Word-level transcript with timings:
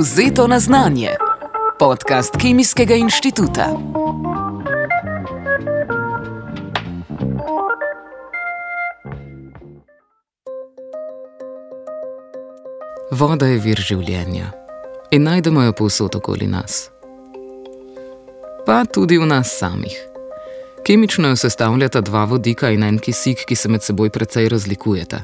Vzeto 0.00 0.46
na 0.46 0.60
znanje. 0.60 1.08
Podcast 1.78 2.36
Kemijskega 2.36 2.94
inštituta. 2.94 3.66
Voda 13.12 13.46
je 13.46 13.58
vir 13.58 13.76
življenja 13.76 14.48
in 15.10 15.22
najdemo 15.22 15.62
jo 15.62 15.72
povsod 15.72 16.16
okoli 16.16 16.46
nas. 16.46 16.88
Pa 18.70 18.84
tudi 18.84 19.18
v 19.18 19.26
nas 19.26 19.50
samih. 19.58 19.98
Kemično 20.86 21.28
jo 21.28 21.36
sestavljata 21.36 22.00
dva 22.00 22.24
vodika 22.24 22.68
in 22.70 22.82
en 22.82 22.98
kisik, 22.98 23.42
ki 23.46 23.56
se 23.56 23.68
med 23.68 23.82
seboj 23.82 24.10
precej 24.14 24.48
razlikujeta. 24.48 25.18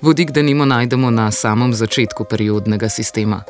Vodik, 0.00 0.30
da 0.30 0.42
nimo 0.42 0.64
najdemo 0.64 1.10
na 1.10 1.30
samem 1.30 1.74
začetku 1.74 2.24
periodnega 2.24 2.88
sistema. 2.88 3.42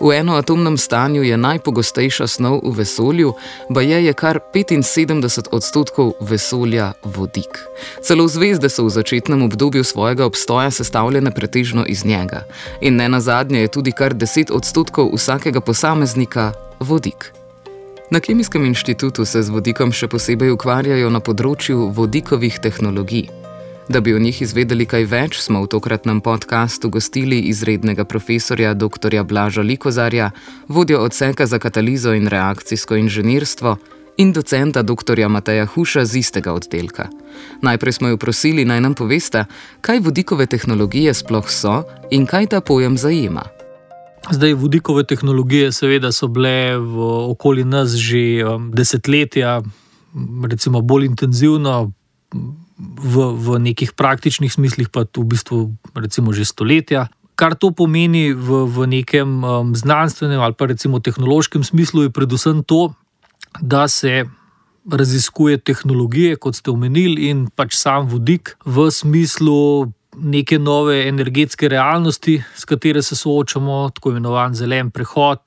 V 0.00 0.12
enoatomnem 0.12 0.78
stanju 0.78 1.22
je 1.22 1.36
najpogostejša 1.36 2.26
snov 2.26 2.60
v 2.62 2.76
vesolju, 2.78 3.34
baje 3.70 4.04
je 4.04 4.12
kar 4.12 4.38
75 4.54 5.50
odstotkov 5.50 6.12
vesolja 6.20 6.92
vodik. 7.02 7.58
Celo 8.06 8.28
zvezde 8.28 8.68
so 8.68 8.86
v 8.86 8.90
začetnem 8.90 9.42
obdobju 9.42 9.84
svojega 9.84 10.26
obstoja 10.26 10.70
sestavljene 10.70 11.34
pretežno 11.34 11.84
iz 11.86 12.04
njega. 12.04 12.46
In 12.80 12.96
ne 12.96 13.08
nazadnje 13.08 13.60
je 13.60 13.68
tudi 13.68 13.92
kar 13.92 14.14
10 14.14 14.52
odstotkov 14.52 15.10
vsakega 15.14 15.60
posameznika 15.60 16.52
vodik. 16.80 17.41
Na 18.12 18.20
Kemijskem 18.20 18.64
inštitutu 18.64 19.24
se 19.24 19.40
z 19.42 19.48
vodikom 19.48 19.88
še 19.88 20.04
posebej 20.12 20.50
ukvarjajo 20.52 21.08
na 21.08 21.20
področju 21.24 21.86
vodikovih 21.96 22.58
tehnologij. 22.60 23.30
Da 23.88 24.02
bi 24.04 24.12
o 24.12 24.18
njih 24.20 24.42
izvedeli 24.44 24.84
kaj 24.84 25.06
več, 25.08 25.38
smo 25.40 25.62
v 25.62 25.70
tokratnem 25.72 26.20
podkastu 26.20 26.90
gostili 26.92 27.38
izrednega 27.48 28.04
profesorja 28.04 28.74
dr. 28.76 29.16
Blaža 29.24 29.64
Likozarja, 29.64 30.28
vodjo 30.68 31.00
odseka 31.06 31.46
za 31.48 31.56
katalizo 31.56 32.12
in 32.12 32.28
reakcijsko 32.28 33.00
inženirstvo 33.00 33.78
in 34.20 34.36
docenta 34.36 34.84
dr. 34.84 35.24
Mateja 35.32 35.64
Huša 35.64 36.04
z 36.04 36.20
istega 36.20 36.52
oddelka. 36.52 37.08
Najprej 37.64 37.96
smo 37.96 38.12
jo 38.12 38.20
prosili 38.20 38.68
naj 38.68 38.84
nam 38.84 38.92
povesta, 38.92 39.46
kaj 39.80 40.04
vodikove 40.04 40.44
tehnologije 40.52 41.16
sploh 41.16 41.48
so 41.48 41.80
in 42.12 42.28
kaj 42.28 42.52
ta 42.52 42.60
pojem 42.60 43.00
zajema. 43.00 43.48
Zdaj, 44.30 44.54
vodikove 44.54 45.02
tehnologije, 45.04 45.72
seveda, 45.74 46.12
so 46.14 46.28
bile 46.30 46.78
v 46.78 47.08
okolici 47.32 47.68
nas 47.68 47.96
že 47.98 48.44
um, 48.46 48.70
desetletja, 48.70 49.62
recimo 50.46 50.80
bolj 50.80 51.10
intenzivno, 51.10 51.90
v, 52.82 53.14
v 53.34 53.58
nekih 53.58 53.92
praktičnih 53.98 54.52
smislih, 54.52 54.88
pa 54.90 55.04
v 55.04 55.26
bistvu 55.26 55.74
recimo 55.94 56.30
že 56.30 56.46
stoletja. 56.46 57.10
Kar 57.34 57.58
to 57.58 57.72
pomeni 57.74 58.30
v, 58.30 58.66
v 58.68 58.86
nekem 58.86 59.42
um, 59.42 59.74
znanstvenem 59.74 60.38
ali 60.38 60.54
pa 60.54 60.70
recimo 60.70 61.02
tehnološkem 61.02 61.64
smislu, 61.64 62.06
je 62.06 62.14
predvsem 62.14 62.62
to, 62.62 62.94
da 63.60 63.88
se 63.88 64.24
raziskuje 64.86 65.58
tehnologije, 65.58 66.36
kot 66.36 66.58
ste 66.58 66.70
omenili, 66.70 67.30
in 67.30 67.46
pač 67.50 67.78
sam 67.78 68.06
vodik 68.10 68.56
v 68.66 68.90
smislu 68.90 69.92
neke 70.16 70.58
nove 70.58 71.08
energetske 71.08 71.68
realnosti, 71.68 72.42
s 72.56 72.64
katero 72.64 73.02
se 73.02 73.16
soočamo, 73.16 73.90
tako 73.94 74.10
imenovan 74.10 74.54
zelen 74.54 74.90
prehod, 74.90 75.40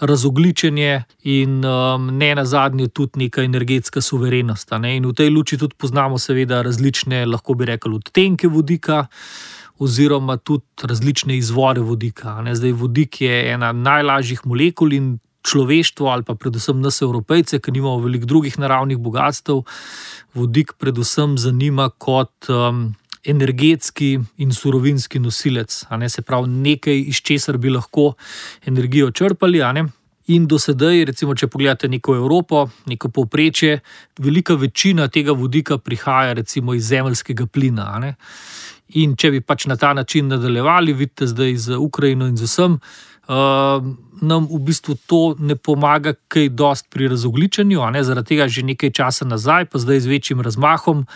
razogličenje 0.00 1.02
in 1.22 1.64
um, 1.64 2.06
ne 2.16 2.34
na 2.34 2.44
zadnje 2.44 2.88
tudi 2.88 3.24
neka 3.24 3.42
energetska 3.42 4.00
suverenost. 4.00 4.72
Ne? 4.80 4.96
In 4.96 5.06
v 5.06 5.14
tej 5.14 5.30
luči 5.30 5.58
tudi 5.58 5.76
poznamo, 5.78 6.18
seveda, 6.18 6.62
različne, 6.62 7.26
lahko 7.26 7.54
bi 7.54 7.68
rekli, 7.74 7.94
odtenke 7.94 8.48
vodika. 8.48 9.06
Oziroma, 9.80 10.36
tudi 10.36 10.84
različne 10.84 11.36
izvore 11.36 11.80
vodika. 11.80 12.36
Ne? 12.44 12.54
Zdaj, 12.54 12.72
vodik 12.76 13.20
je 13.20 13.52
ena 13.52 13.72
najlažjih 13.72 14.44
molekul 14.44 14.92
in 14.92 15.14
človeštvo, 15.40 16.08
ali 16.12 16.24
pa 16.24 16.34
predvsem 16.36 16.80
nas, 16.84 17.00
evropejce, 17.02 17.62
ki 17.64 17.72
nimamo 17.72 18.02
veliko 18.04 18.28
drugih 18.28 18.58
naravnih 18.60 18.98
bogatstv, 19.00 19.62
vodik 20.36 20.74
predvsem 20.76 21.38
zanima 21.40 21.88
kot 21.96 22.50
um, 22.52 22.90
energetski 23.24 24.18
in 24.36 24.52
surovinski 24.52 25.18
nosilec, 25.18 25.84
ne, 25.98 26.08
se 26.08 26.22
pravi 26.22 26.48
nekaj, 26.48 27.00
iz 27.12 27.16
česar 27.16 27.58
bi 27.58 27.70
lahko 27.70 28.14
energijo 28.66 29.10
črpali. 29.10 29.60
In 30.30 30.46
do 30.46 30.58
sedaj, 30.62 31.04
recimo, 31.04 31.34
če 31.34 31.48
pogledate 31.50 31.88
neko 31.88 32.14
Evropo, 32.14 32.68
neko 32.86 33.08
povprečje, 33.08 33.80
velika 34.18 34.54
večina 34.54 35.08
tega 35.08 35.32
vodika 35.32 35.78
prihaja 35.78 36.32
recimo, 36.38 36.74
iz 36.74 36.86
zemeljskega 36.86 37.46
plina. 37.46 38.14
In 39.00 39.16
če 39.16 39.30
bi 39.30 39.40
pač 39.40 39.66
na 39.66 39.76
ta 39.76 39.92
način 39.94 40.28
nadaljevali, 40.30 40.92
vidite 40.92 41.26
zdaj 41.26 41.56
z 41.56 41.78
Ukrajino 41.78 42.28
in 42.30 42.36
z 42.38 42.46
vsem, 42.46 42.78
uh, 42.78 43.90
nam 44.22 44.46
v 44.50 44.60
bistvu 44.70 44.96
to 45.06 45.20
ne 45.38 45.56
pomaga 45.56 46.14
kaj 46.28 46.48
dost 46.54 46.90
pri 46.90 47.08
razogličenju, 47.10 47.82
zaradi 48.02 48.34
tega 48.34 48.48
že 48.48 48.62
nekaj 48.62 48.90
časa 48.90 49.24
nazaj, 49.24 49.66
pa 49.66 49.78
zdaj 49.78 50.00
z 50.00 50.06
večjim 50.06 50.40
razmahom. 50.40 51.06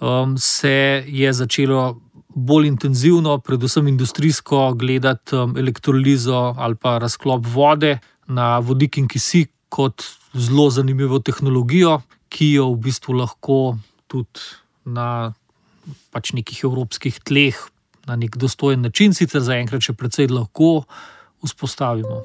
Um, 0.00 0.38
se 0.38 1.04
je 1.06 1.32
začelo 1.32 2.00
bolj 2.28 2.66
intenzivno, 2.66 3.38
predvsem 3.38 3.88
industrijsko, 3.88 4.72
gledati 4.74 5.36
um, 5.36 5.56
elektrolizo 5.56 6.54
ali 6.56 6.74
pa 6.74 6.98
razklop 6.98 7.46
vode 7.46 7.98
na 8.26 8.58
vodik 8.58 8.96
in 8.96 9.08
kisik 9.08 9.50
kot 9.68 10.02
zelo 10.34 10.70
zanimivo 10.70 11.18
tehnologijo, 11.18 12.00
ki 12.28 12.52
jo 12.52 12.70
v 12.72 12.80
bistvu 12.86 13.18
lahko 13.18 13.76
tudi 14.06 14.40
na 14.84 15.32
pač 16.10 16.32
nekih 16.32 16.64
evropskih 16.64 17.20
tleh 17.26 17.58
na 18.06 18.16
nek 18.16 18.36
dostojen 18.36 18.82
način, 18.82 19.14
sicer 19.14 19.42
zaenkrat 19.44 19.84
še 19.84 19.92
precej 19.92 20.30
lahko 20.32 20.84
vzpostavimo. 21.44 22.22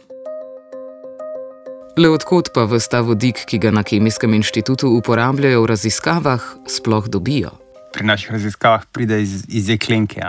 Le 1.96 2.09
odkot 2.12 2.52
pa 2.56 2.66
vsta 2.68 3.00
vodik, 3.08 3.46
ki 3.47 3.59
ga 3.64 3.72
na 3.72 3.84
Kemijskem 3.84 4.34
inštitutu 4.35 4.90
uporabljajo 4.97 5.62
v 5.64 5.69
raziskavah, 5.72 6.50
sploh 6.68 7.08
dobijo? 7.08 7.65
Pri 7.96 8.06
naših 8.06 8.36
raziskavah 8.36 8.86
pride 8.92 9.22
iz, 9.24 9.46
iz 9.48 9.70
jeklenke. 9.72 10.22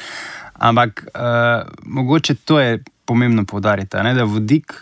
Ampak 0.70 1.04
uh, 1.10 1.66
mogoče 1.82 2.34
to 2.44 2.60
je 2.60 2.78
pomembno 3.04 3.44
povdariti, 3.44 3.96
da 4.14 4.24
vodik 4.24 4.76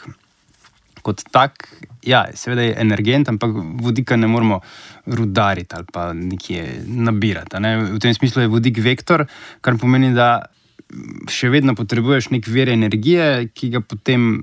kot 1.03 1.23
tak, 1.33 1.65
ja, 2.05 2.27
seveda 2.37 2.67
je 2.67 2.75
energent, 2.83 3.31
ampak 3.33 3.55
vodika 3.81 4.17
ne 4.17 4.29
moramo 4.29 4.61
rudariti 5.07 5.77
ali 5.77 5.87
pa 5.93 6.13
nekje 6.13 6.83
nabirati. 6.85 7.61
Ne? 7.65 7.77
V 7.95 8.01
tem 8.03 8.15
smislu 8.15 8.45
je 8.45 8.53
vodik 8.53 8.81
vektor, 8.85 9.25
kar 9.65 9.79
pomeni, 9.81 10.13
da 10.15 10.43
še 11.29 11.51
vedno 11.53 11.75
potrebuješ 11.77 12.31
nek 12.33 12.49
vir 12.49 12.71
energije, 12.73 13.49
ki 13.53 13.71
ga 13.75 13.81
potem 13.85 14.41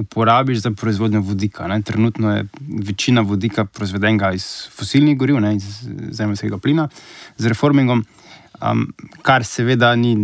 uporabiš 0.00 0.62
za 0.64 0.72
proizvodnjo 0.76 1.22
vodika. 1.24 1.68
Ne. 1.68 1.80
Trenutno 1.82 2.34
je 2.36 2.46
večina 2.86 3.24
vodika 3.24 3.64
proizvedenega 3.64 4.32
iz 4.36 4.46
fosilnih 4.76 5.16
goriv, 5.18 5.40
ne, 5.40 5.54
iz 5.56 5.80
zemljskega 6.16 6.58
plina, 6.58 6.88
z 7.38 7.52
reformingom, 7.52 8.04
um, 8.60 8.84
kar 9.22 9.44
seveda 9.44 9.94
ni 9.96 10.14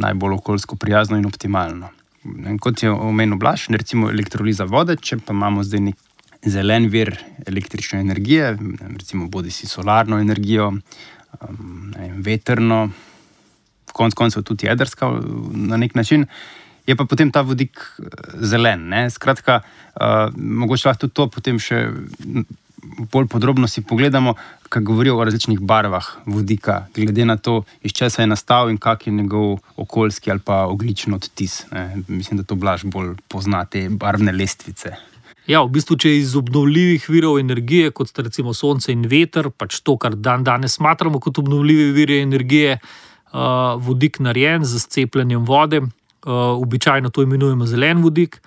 najbolj 0.00 0.38
okoljsko 0.40 0.76
prijazno 0.80 1.20
in 1.20 1.28
optimalno. 1.28 1.92
In 2.24 2.58
kot 2.58 2.82
je 2.82 2.90
omenil 2.90 3.36
Blaž, 3.36 3.68
recimo 3.68 4.08
elektroliza 4.10 4.64
vode, 4.64 4.96
če 4.96 5.20
pa 5.20 5.36
imamo 5.36 5.64
zdaj 5.64 5.88
nek 5.90 6.00
zelen 6.48 6.88
vir 6.92 7.12
električne 7.46 8.00
energije, 8.00 8.54
recimo 8.88 9.28
bodi 9.28 9.52
si 9.52 9.68
solarno 9.68 10.16
energijo, 10.20 10.72
um, 10.72 11.92
ne, 11.92 12.12
veterno 12.24 12.86
konec 13.92 14.14
koncev 14.14 14.42
tudi 14.42 14.66
jedrska 14.66 15.10
na 15.50 15.76
nek 15.76 15.94
način, 15.94 16.26
je 16.86 16.96
pa 16.96 17.04
potem 17.04 17.30
ta 17.32 17.42
vodik 17.42 17.78
eh, 17.78 18.04
zelen. 18.40 18.88
Ne? 18.88 19.10
Skratka, 19.10 19.60
uh, 19.62 20.28
mogoče 20.36 20.88
lahko 20.88 21.06
tudi 21.06 21.16
to 21.16 21.28
potem 21.32 21.58
še 21.58 21.86
bolj 22.84 23.30
podrobno 23.32 23.68
si 23.68 23.80
pogledamo, 23.80 24.34
kaj 24.68 24.82
govorijo 24.82 25.16
o 25.16 25.24
različnih 25.24 25.60
barvah 25.60 26.04
vodika, 26.26 26.86
glede 26.96 27.24
na 27.24 27.36
to, 27.36 27.62
iz 27.82 27.94
česa 27.96 28.22
je 28.22 28.28
nastal 28.28 28.70
in 28.70 28.76
kak 28.76 29.06
je 29.06 29.12
njegov 29.12 29.58
okoljski 29.76 30.30
ali 30.30 30.40
pa 30.44 30.66
oglični 30.68 31.14
odtis. 31.14 31.64
Ne? 31.72 32.02
Mislim, 32.08 32.38
da 32.38 32.44
to 32.44 32.54
blaž 32.54 32.84
bolj 32.84 33.14
pozna 33.28 33.64
te 33.64 33.88
barvne 33.88 34.32
lestvice. 34.32 34.92
Ja, 35.46 35.62
v 35.62 35.72
bistvu, 35.76 35.96
če 36.00 36.12
iz 36.16 36.36
obnovljivih 36.36 37.08
virov 37.08 37.38
energije, 37.38 37.90
kot 37.92 38.08
sta 38.08 38.24
recimo 38.24 38.54
sonce 38.56 38.92
in 38.92 39.04
veter, 39.08 39.50
pač 39.52 39.80
to, 39.84 39.96
kar 40.00 40.16
dan 40.16 40.44
danes 40.44 40.76
smatramo 40.76 41.20
kot 41.20 41.40
obnovljive 41.40 41.90
vire 41.92 42.20
energije, 42.24 42.78
uh, 42.80 43.13
vodik 43.82 44.20
narejen 44.22 44.64
z 44.64 44.86
cepljenjem 44.86 45.44
vode, 45.44 45.80
uh, 45.80 45.90
običajno 46.62 47.10
to 47.10 47.22
imenujemo 47.22 47.66
zelen 47.66 48.02
vodik. 48.02 48.40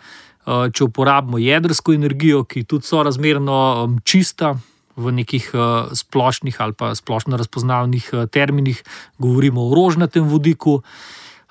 Uh, 0.48 0.72
če 0.72 0.88
uporabimo 0.88 1.38
jedrsko 1.38 1.94
energijo, 1.94 2.45
ki 2.48 2.63
je 2.63 2.69
tudi 2.72 2.88
sorazmerno 2.88 4.00
čista. 4.04 4.56
V 4.98 5.12
nekih 5.13 5.51
uh, 5.54 5.92
splošnih 5.94 6.56
ali 6.57 6.74
pa 6.74 6.95
splošno 6.98 7.38
razpoznavnih 7.38 8.10
uh, 8.13 8.25
terminih 8.25 8.80
govorimo 9.22 9.68
o 9.68 9.75
rožnatem 9.75 10.25
vodiku. 10.25 10.80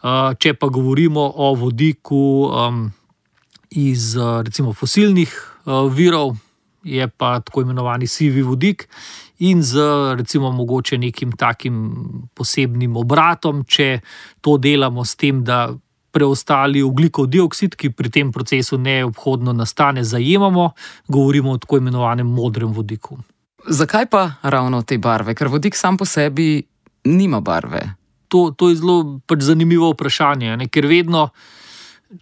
Uh, 0.03 0.35
če 0.35 0.55
pa 0.59 0.67
govorimo 0.67 1.29
o 1.35 1.55
vodiku 1.55 2.51
iz 3.71 4.17
uh, 4.17 4.43
recimo 4.43 4.73
fosilnih 4.73 5.31
uh, 5.65 5.87
virov, 5.93 6.35
je 6.87 7.09
pa 7.09 7.41
tako 7.41 7.67
imenovani 7.67 8.07
sivi 8.07 8.43
vodik. 8.43 8.89
In 9.39 9.63
z 9.63 9.81
recimo 10.17 10.51
mogoče 10.53 10.99
nekim 10.99 11.33
takim 11.33 11.93
posebnim 12.35 12.97
obratom, 12.97 13.65
če 13.65 14.01
to 14.41 14.57
delamo 14.59 15.05
s 15.05 15.17
tem, 15.17 15.43
da 15.45 15.75
preostali 16.17 16.81
ugljikov 16.83 17.27
dioksid, 17.29 17.75
ki 17.77 17.91
pri 17.93 18.11
tem 18.11 18.31
procesu 18.33 18.79
neobhodno 18.81 19.53
nastane, 19.53 20.05
zajemamo, 20.05 20.71
govorimo 21.13 21.53
o 21.53 21.59
tako 21.61 21.83
imenovanem 21.83 22.27
modrem 22.27 22.73
vodiku. 22.73 23.19
Zakaj 23.69 24.07
pa 24.09 24.23
ravno 24.43 24.81
te 24.83 24.97
barve? 24.99 25.35
Ker 25.35 25.51
vodik 25.53 25.77
sam 25.77 25.99
po 26.01 26.07
sebi 26.09 26.63
nima 27.05 27.41
barve. 27.41 27.83
To, 28.33 28.51
to 28.57 28.71
je 28.71 28.79
zelo 28.81 29.21
pač 29.27 29.45
zanimivo 29.45 29.91
vprašanje, 29.93 30.57
ne? 30.57 30.69
ker 30.73 30.87
vedno 30.87 31.29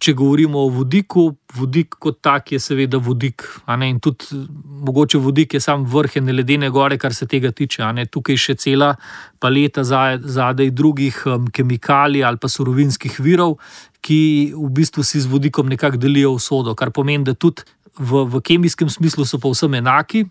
če 0.01 0.15
govorimo 0.17 0.63
o 0.65 0.69
vodiku, 0.73 1.27
vodik 1.55 1.95
kot 2.01 2.17
tak 2.25 2.51
je 2.55 2.59
seveda 2.59 2.97
vodik. 2.97 3.45
In 3.85 3.99
tudi 4.03 4.41
mogoče 4.87 5.19
vodik 5.21 5.53
je 5.53 5.61
sam 5.61 5.85
vrh 5.85 6.17
ene 6.21 6.33
ledene 6.33 6.69
gore, 6.73 6.97
kar 6.97 7.13
se 7.13 7.27
tega 7.29 7.51
tiče. 7.51 7.85
Tukaj 8.11 8.33
je 8.33 8.43
še 8.47 8.55
cela 8.55 8.95
paleta 9.39 9.83
zadaj 9.85 10.71
drugih 10.71 11.21
um, 11.29 11.47
kemikalij 11.47 12.25
ali 12.25 12.41
pa 12.41 12.49
surovinskih 12.49 13.19
virov, 13.21 13.59
ki 14.01 14.53
v 14.55 14.69
bistvu 14.73 15.05
si 15.05 15.21
z 15.21 15.29
vodikom 15.29 15.69
nekako 15.69 16.01
delijo 16.01 16.33
usodo, 16.37 16.75
kar 16.75 16.91
pomeni, 16.91 17.23
da 17.25 17.33
tudi 17.33 17.65
v, 17.99 18.25
v 18.25 18.41
kemijskem 18.41 18.89
smislu 18.89 19.25
so 19.25 19.39
pa 19.41 19.53
vsem 19.53 19.77
enaki, 19.79 20.25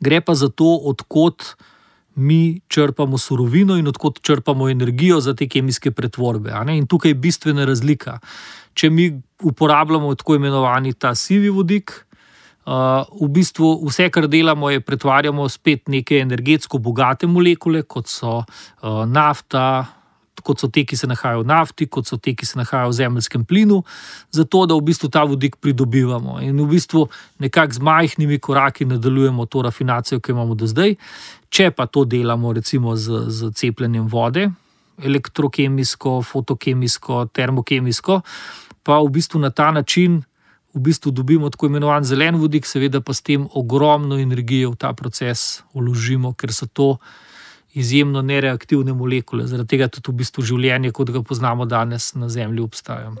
gre 0.00 0.20
pa 0.20 0.36
za 0.36 0.48
to, 0.52 0.76
odkot. 0.92 1.56
Mi 2.20 2.60
črpamo 2.68 3.18
surovino 3.18 3.78
in 3.80 3.88
odkot 3.88 4.20
črpamo 4.20 4.68
energijo 4.68 5.20
za 5.20 5.32
te 5.34 5.48
kemijske 5.48 5.90
pretvorbe. 5.90 6.52
In 6.68 6.86
tukaj 6.86 7.10
je 7.10 7.14
bistvena 7.14 7.64
razlika 7.64 8.18
če 8.74 8.90
mi 8.90 9.10
uporabljamo 9.42 10.14
tako 10.14 10.38
imenovani 10.38 10.94
ta 10.94 11.14
sivi 11.14 11.50
vodik, 11.52 11.92
uh, 12.66 13.04
v 13.20 13.28
bistvu 13.34 13.72
vse, 13.86 14.08
kar 14.12 14.28
delamo, 14.30 14.70
je 14.70 14.82
pretvarjamo 14.84 15.48
spet 15.48 15.88
neke 15.92 16.20
energetsko 16.24 16.78
bogate 16.78 17.28
molekule, 17.30 17.82
kot 17.82 18.10
so 18.10 18.40
uh, 18.40 19.02
nafta. 19.06 19.64
Kot 20.42 20.60
so 20.60 20.68
te, 20.68 20.84
ki 20.84 20.96
se 20.96 21.06
nahajajo 21.10 21.42
v 21.42 21.48
nafti, 21.50 21.86
kot 21.86 22.08
so 22.08 22.16
te, 22.16 22.34
ki 22.34 22.46
se 22.46 22.58
nahajajo 22.58 22.90
v 22.90 22.96
zemljskem 22.98 23.44
plinu, 23.44 23.82
zato 24.30 24.64
da 24.66 24.78
v 24.78 24.86
bistvu 24.90 25.10
ta 25.12 25.24
vodik 25.24 25.56
pridobivamo. 25.60 26.38
In 26.44 26.60
v 26.60 26.68
bistvu 26.70 27.06
nekako 27.38 27.78
z 27.78 27.84
majhnimi 27.90 28.38
koraki 28.38 28.84
nadaljujemo 28.84 29.46
to 29.46 29.62
rafinacijo, 29.62 30.20
ki 30.20 30.32
jo 30.32 30.38
imamo 30.38 30.54
do 30.54 30.66
zdaj. 30.66 30.96
Če 31.50 31.70
pa 31.70 31.86
to 31.86 32.04
delamo, 32.04 32.52
recimo 32.52 32.96
z, 32.96 33.26
z 33.28 33.52
cepljenjem 33.54 34.08
vode, 34.08 34.48
elektrokemijsko, 35.02 36.20
fotokemijsko, 36.22 37.26
termokemijsko, 37.32 38.20
pa 38.82 38.98
v 39.00 39.08
bistvu 39.12 39.40
na 39.40 39.50
ta 39.50 39.70
način 39.70 40.22
v 40.74 40.80
bistvu 40.80 41.10
dobimo 41.10 41.50
tako 41.50 41.66
imenovan 41.66 42.04
zelen 42.04 42.36
vodik, 42.36 42.66
seveda 42.66 43.00
pa 43.00 43.14
s 43.14 43.22
tem 43.22 43.48
ogromno 43.54 44.18
energije 44.18 44.68
v 44.68 44.76
ta 44.78 44.92
proces 44.92 45.62
vložimo, 45.74 46.32
ker 46.34 46.54
so 46.54 46.66
to 46.66 46.98
izjemno 47.74 48.22
nereaktivne 48.22 48.92
molekule. 48.92 49.46
Zaradi 49.46 49.68
tega 49.68 49.88
tudi 49.88 50.12
v 50.12 50.22
bistvu 50.22 50.42
življenje, 50.42 50.92
kot 50.92 51.10
ga 51.10 51.22
poznamo 51.22 51.66
danes 51.66 52.14
na 52.14 52.28
Zemlji, 52.28 52.62
obstaja. 52.62 53.12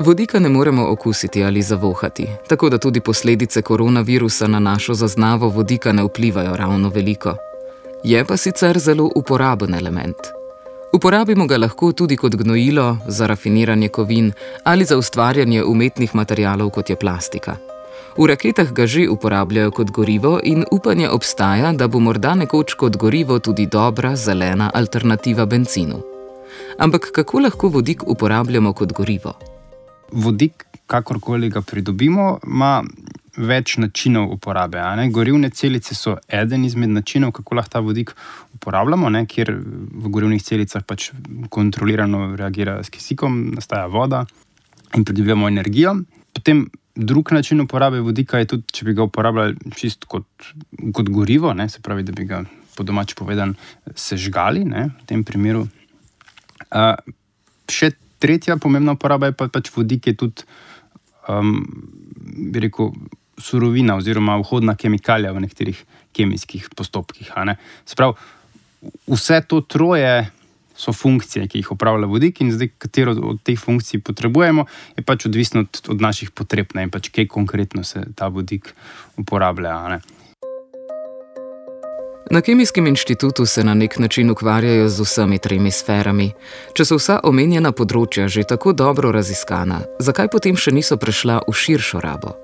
Vodika 0.00 0.38
ne 0.38 0.48
moremo 0.48 0.86
okusiti 0.92 1.42
ali 1.44 1.62
zavohati, 1.62 2.26
tako 2.48 2.68
da 2.70 2.78
tudi 2.78 3.00
posledice 3.00 3.62
koronavirusa 3.62 4.46
na 4.46 4.58
našo 4.58 4.94
zaznavo 4.94 5.48
vodika 5.48 5.92
ne 5.92 6.04
vplivajo 6.06 6.56
ravno 6.56 6.88
veliko. 6.88 7.34
Je 8.04 8.24
pa 8.24 8.36
sicer 8.36 8.78
zelo 8.78 9.10
uporaben 9.14 9.74
element. 9.74 10.30
Uporabimo 10.92 11.46
ga 11.46 11.56
lahko 11.56 11.92
tudi 11.92 12.16
kot 12.16 12.36
gnojilo 12.36 12.98
za 13.06 13.26
rafiniranje 13.26 13.88
kovin 13.88 14.32
ali 14.64 14.84
za 14.84 14.96
ustvarjanje 14.98 15.64
umetnih 15.64 16.14
materijalov, 16.14 16.70
kot 16.70 16.90
je 16.90 16.96
plastika. 16.96 17.56
V 18.18 18.26
raketah 18.26 18.74
ga 18.74 18.82
že 18.82 19.06
uporabljajo 19.06 19.70
kot 19.70 19.90
gorivo 19.94 20.40
in 20.42 20.64
upanje 20.74 21.06
obstaja, 21.06 21.70
da 21.72 21.86
bo 21.86 22.00
morda 22.02 22.34
nekoč 22.34 22.74
kot 22.74 22.96
gorivo 22.98 23.38
tudi 23.38 23.66
dobra 23.70 24.16
zelena 24.16 24.70
alternativa 24.74 25.46
benzinu. 25.46 26.02
Ampak 26.78 27.12
kako 27.14 27.40
lahko 27.40 27.68
vodik 27.68 28.02
uporabljamo 28.02 28.72
kot 28.72 28.92
gorivo? 28.92 29.36
Vodik, 30.10 30.66
kakorkoli 30.86 31.50
ga 31.50 31.62
pridobimo, 31.62 32.40
ima 32.42 32.82
več 33.36 33.76
načinov 33.78 34.32
uporabe. 34.34 34.82
Gorivne 35.14 35.50
celice 35.50 35.94
so 35.94 36.16
eden 36.26 36.64
izmed 36.64 36.90
načinov, 36.90 37.32
kako 37.38 37.54
lahko 37.54 37.70
ta 37.70 37.84
vodik 37.86 38.10
uporabljamo, 38.58 39.14
ne? 39.14 39.26
kjer 39.30 39.54
v 39.54 40.10
gorivnih 40.10 40.42
celicah 40.42 40.82
pač 40.82 41.12
kontrolirano 41.54 42.34
reagira 42.34 42.80
s 42.82 42.90
kisikom, 42.90 43.54
nastaja 43.54 43.86
voda 43.86 44.26
in 44.96 45.04
pridobivamo 45.04 45.46
energijo. 45.46 45.94
Potem 46.34 46.66
drug 46.98 47.32
način 47.32 47.60
uporabe 47.60 48.00
vodika 48.02 48.38
je 48.42 48.50
tudi, 48.54 48.66
če 48.74 48.88
bi 48.88 48.94
ga 48.98 49.06
uporabljali 49.06 49.74
čist 49.78 50.04
kot, 50.10 50.26
kot 50.94 51.10
gorivo, 51.14 51.52
ne? 51.54 51.68
se 51.68 51.82
pravi, 51.82 52.02
da 52.02 52.12
bi 52.12 52.26
ga 52.28 52.42
po 52.76 52.86
domač 52.86 53.14
povedan 53.18 53.54
sežgali 53.94 54.64
ne? 54.66 54.88
v 55.02 55.06
tem 55.06 55.24
primeru. 55.26 55.66
Uh, 56.68 56.94
še 57.70 57.92
tretja 58.18 58.58
pomembna 58.58 58.96
uporaba 58.98 59.30
je 59.30 59.36
pa, 59.38 59.48
pač 59.52 59.70
vodik, 59.74 60.04
ki 60.04 60.14
je 60.14 60.20
tudi. 60.24 60.48
Um, 61.28 61.62
bi 62.52 62.62
rekel, 62.64 62.92
surovina 63.38 63.96
oziroma 63.98 64.36
vhodna 64.40 64.74
kemikalija 64.74 65.32
v 65.32 65.44
nekaterih 65.44 65.78
kemijskih 66.16 66.70
postopkih. 66.76 67.30
Sprav, 67.86 68.16
vse 69.06 69.40
to 69.46 69.60
troje 69.60 70.26
so 70.78 70.94
funkcije, 70.94 71.48
ki 71.50 71.62
jih 71.62 71.72
upravlja 71.74 72.06
vodik, 72.06 72.40
in 72.40 72.52
zdaj, 72.54 72.70
katero 72.78 73.16
od 73.32 73.42
teh 73.42 73.58
funkcij 73.58 74.00
potrebujemo, 74.06 74.68
je 74.96 75.02
pač 75.02 75.26
odvisno 75.26 75.66
od, 75.66 75.82
od 75.88 76.00
naših 76.00 76.30
potreb 76.30 76.74
ne? 76.74 76.86
in 76.86 76.94
pač 76.94 77.10
kaj 77.10 77.26
konkretno 77.26 77.84
se 77.84 78.06
ta 78.14 78.30
vodik 78.30 78.70
uporablja. 79.18 79.98
Na 82.30 82.40
Kemijskem 82.44 82.86
inštitutu 82.86 83.46
se 83.46 83.64
na 83.64 83.74
nek 83.74 83.98
način 83.98 84.30
ukvarjajo 84.30 84.88
z 84.88 85.00
vsemi 85.00 85.38
tremi 85.38 85.70
sferami. 85.70 86.32
Če 86.76 86.84
so 86.84 86.98
vsa 87.00 87.20
omenjena 87.24 87.72
področja 87.72 88.28
že 88.28 88.44
tako 88.44 88.76
dobro 88.76 89.12
raziskana, 89.12 89.80
zakaj 89.98 90.28
potem 90.28 90.56
še 90.56 90.76
niso 90.76 91.00
prešla 91.00 91.40
v 91.48 91.56
širšo 91.56 92.04
rabo? 92.04 92.36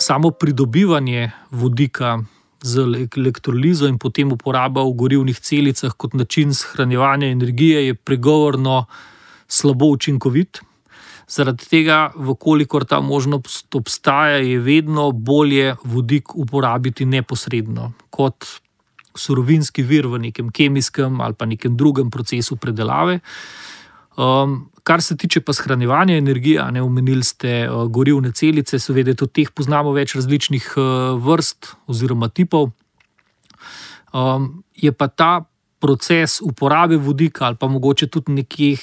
samo 0.00 0.30
pridobivanje 0.30 1.30
vodika 1.50 2.18
z 2.62 3.08
elektrolizo 3.16 3.88
in 3.88 3.98
potem 3.98 4.32
uporaba 4.32 4.82
v 4.84 4.94
gorivnih 4.96 5.40
celicah 5.40 5.92
kot 5.96 6.14
način 6.14 6.54
shranjevanja 6.54 7.30
energije 7.30 7.86
je 7.86 7.94
pregovorno 7.94 8.84
slabo 9.48 9.86
učinkovit. 9.86 10.60
Zaradi 11.30 11.66
tega, 11.70 12.10
vkolikor 12.16 12.84
ta 12.84 13.00
možnost 13.00 13.74
obstaja, 13.74 14.42
je 14.42 14.58
vedno 14.58 15.12
bolje 15.12 15.76
vodik 15.84 16.34
uporabiti 16.34 17.04
neposredno 17.06 17.92
kot 18.10 18.46
surovinski 19.14 19.82
vir 19.82 20.06
v 20.06 20.18
nekem 20.26 20.50
kemijskem 20.50 21.20
ali 21.20 21.34
pa 21.34 21.46
nekem 21.46 21.76
drugem 21.76 22.10
procesu 22.10 22.56
predelave. 22.56 23.20
Um, 24.16 24.70
Kar 24.90 25.02
se 25.02 25.14
tiče 25.16 25.40
pa 25.40 25.52
shranjevanja 25.52 26.16
energije, 26.16 26.64
ne 26.72 26.82
omenili 26.82 27.22
ste 27.22 27.68
uh, 27.70 27.84
gorivne 27.86 28.32
celice, 28.32 28.78
seveda 28.78 29.14
tudi 29.14 29.36
teh 29.38 29.52
poznamo 29.54 29.92
več 29.94 30.16
različnih 30.18 30.66
uh, 30.74 30.86
vrst 31.22 31.68
oziroma 31.86 32.26
tipov. 32.28 32.72
Um, 34.10 34.64
je 34.74 34.90
pa 34.90 35.06
ta 35.06 35.44
proces 35.78 36.40
uporabe 36.42 36.98
vodika 36.98 37.46
ali 37.46 37.56
pa 37.56 37.68
mogoče 37.70 38.10
tudi 38.10 38.34
nekih 38.40 38.82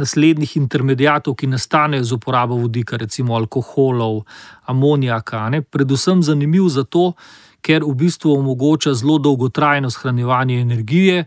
naslednjih 0.00 0.56
intermediatov, 0.56 1.36
ki 1.36 1.52
nastanejo 1.52 2.04
z 2.04 2.16
uporabo 2.16 2.56
vodika, 2.56 2.96
recimo 2.96 3.36
alkoholov, 3.36 4.22
amonijaka, 4.64 5.50
ne, 5.52 5.60
predvsem 5.62 6.24
zanimiv 6.24 6.72
zato, 6.72 7.12
ker 7.60 7.84
v 7.84 7.92
bistvu 7.92 8.38
omogoča 8.40 8.96
zelo 8.96 9.18
dolgotrajno 9.18 9.92
shranjevanje 9.92 10.60
energije, 10.60 11.26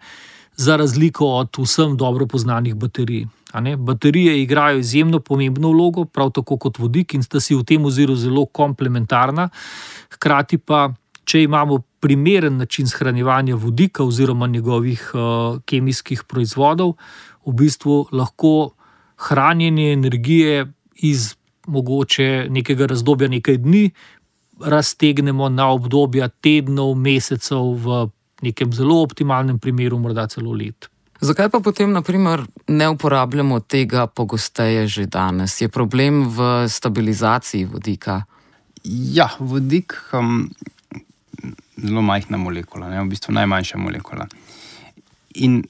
za 0.55 0.75
razliko 0.81 1.35
od 1.43 1.61
vsem 1.61 1.93
dobro 1.97 2.25
poznanih 2.25 2.73
baterij. 2.75 3.27
Baterije 3.77 4.41
igrajo 4.41 4.77
izjemno 4.77 5.19
pomembno 5.19 5.69
vlogo, 5.69 6.05
prav 6.05 6.31
tako 6.31 6.57
kot 6.57 6.77
vodik, 6.77 7.13
in 7.13 7.23
sta 7.23 7.39
si 7.39 7.55
v 7.55 7.63
tem 7.63 7.85
oziru 7.85 8.15
zelo 8.15 8.45
komplementarna. 8.45 9.49
Hkrati 10.13 10.57
pa, 10.57 10.93
če 11.25 11.43
imamo 11.43 11.79
primeren 11.99 12.57
način 12.57 12.87
shranjevanja 12.87 13.55
vodika 13.55 14.03
oziroma 14.03 14.47
njegovih 14.47 15.11
uh, 15.13 15.57
kemijskih 15.65 16.23
proizvodov, 16.23 16.93
v 17.45 17.53
bistvu 17.53 18.05
lahko 18.11 18.71
hranjenje 19.17 19.91
energije 19.93 20.71
iz 20.95 21.35
mogoče 21.67 22.47
nekega 22.49 22.85
razdobja 22.85 23.27
nekaj 23.27 23.57
dni 23.57 23.89
raztegnemo 24.59 25.49
na 25.49 25.69
obdobja 25.71 26.27
tednov, 26.27 26.95
mesecev, 26.95 27.75
v 27.83 28.07
nekem 28.41 28.73
zelo 28.73 29.01
optimalnem 29.03 29.59
primeru, 29.59 29.99
morda 29.99 30.27
celo 30.27 30.53
let. 30.53 30.89
Zakaj 31.19 31.49
pa 31.51 31.59
potem, 31.59 31.91
naprimer, 31.91 32.45
ne 32.67 32.89
uporabljamo 32.89 33.59
tega 33.59 34.07
pogosteje 34.07 34.87
že 34.87 35.05
danes? 35.05 35.61
Je 35.61 35.67
problem 35.67 36.23
v 36.29 36.67
stabilizaciji 36.69 37.65
vodika? 37.65 38.23
Ja, 38.83 39.27
vodik 39.39 39.93
je 40.13 40.19
um, 40.19 40.49
zelo 41.75 42.01
majhna 42.01 42.37
molekula, 42.37 42.87
ne? 42.89 43.03
v 43.03 43.11
bistvu 43.11 43.35
najmanjša 43.35 43.77
molekula. 43.77 44.27
In 45.43 45.63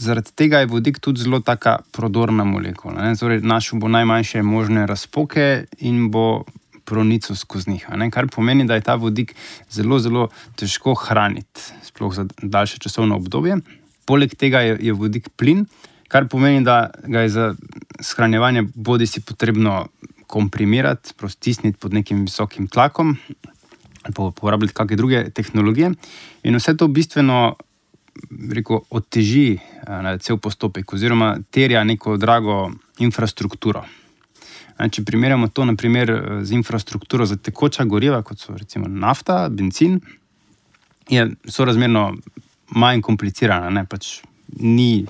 zaradi 0.00 0.32
tega 0.32 0.62
je 0.64 0.70
vodik 0.72 1.00
tudi 1.04 1.20
zelo 1.20 1.40
taka 1.40 1.78
prodorna 1.92 2.44
molekula. 2.44 3.12
Torej, 3.20 3.42
našel 3.44 3.82
bo 3.84 3.92
najmanjše 3.92 4.42
možne 4.42 4.86
razpoke 4.86 5.66
in 5.78 6.08
bo 6.10 6.44
pronico 6.84 7.36
skozi 7.36 7.70
njih. 7.70 7.86
Kar 8.10 8.30
pomeni, 8.32 8.64
da 8.64 8.74
je 8.74 8.80
ta 8.80 8.94
vodik 8.94 9.34
zelo, 9.70 9.98
zelo 9.98 10.28
težko 10.56 10.94
hraniti, 10.94 11.60
sploh 11.84 12.14
za 12.14 12.24
daljše 12.40 12.78
časovno 12.78 13.16
obdobje. 13.16 13.60
Poleg 14.08 14.32
tega 14.40 14.64
je, 14.64 14.78
je 14.88 14.94
vodik 14.96 15.28
plin, 15.36 15.66
kar 16.08 16.28
pomeni, 16.32 16.64
da 16.64 16.88
ga 17.04 17.26
je 17.26 17.34
za 17.34 17.46
shranjevanje 18.00 18.64
bodi 18.74 19.06
si 19.06 19.20
potrebno 19.20 19.88
komprimirati, 20.28 21.12
stisniti 21.28 21.78
pod 21.78 21.94
nekim 21.94 22.24
visokim 22.24 22.68
tlakom 22.68 23.16
ali 24.02 24.28
uporabljati 24.28 24.74
kakšne 24.74 24.96
druge 24.96 25.30
tehnologije. 25.30 25.92
In 26.42 26.56
vse 26.56 26.76
to 26.76 26.88
bistveno 26.88 27.56
rekel, 28.52 28.80
oteži 28.90 29.58
uh, 29.58 30.20
cel 30.20 30.38
postopek, 30.38 30.92
oziroma 30.92 31.36
terja 31.50 31.84
neko 31.84 32.16
drago 32.16 32.70
infrastrukturo. 32.98 33.84
Če 34.78 35.02
primerjamo 35.04 35.48
to 35.50 35.64
naprimer, 35.66 36.12
z 36.46 36.54
infrastrukturo 36.54 37.26
za 37.26 37.36
tekoča 37.36 37.84
goriva, 37.84 38.22
kot 38.22 38.38
so 38.38 38.54
recimo 38.56 38.86
nafta, 38.88 39.48
benzin, 39.50 39.98
je 41.10 41.24
sorazmerno 41.50 42.12
manj 42.76 43.02
komplicirana. 43.04 43.70
Ne? 43.70 43.84
Pač 43.88 44.20
ni 44.60 45.06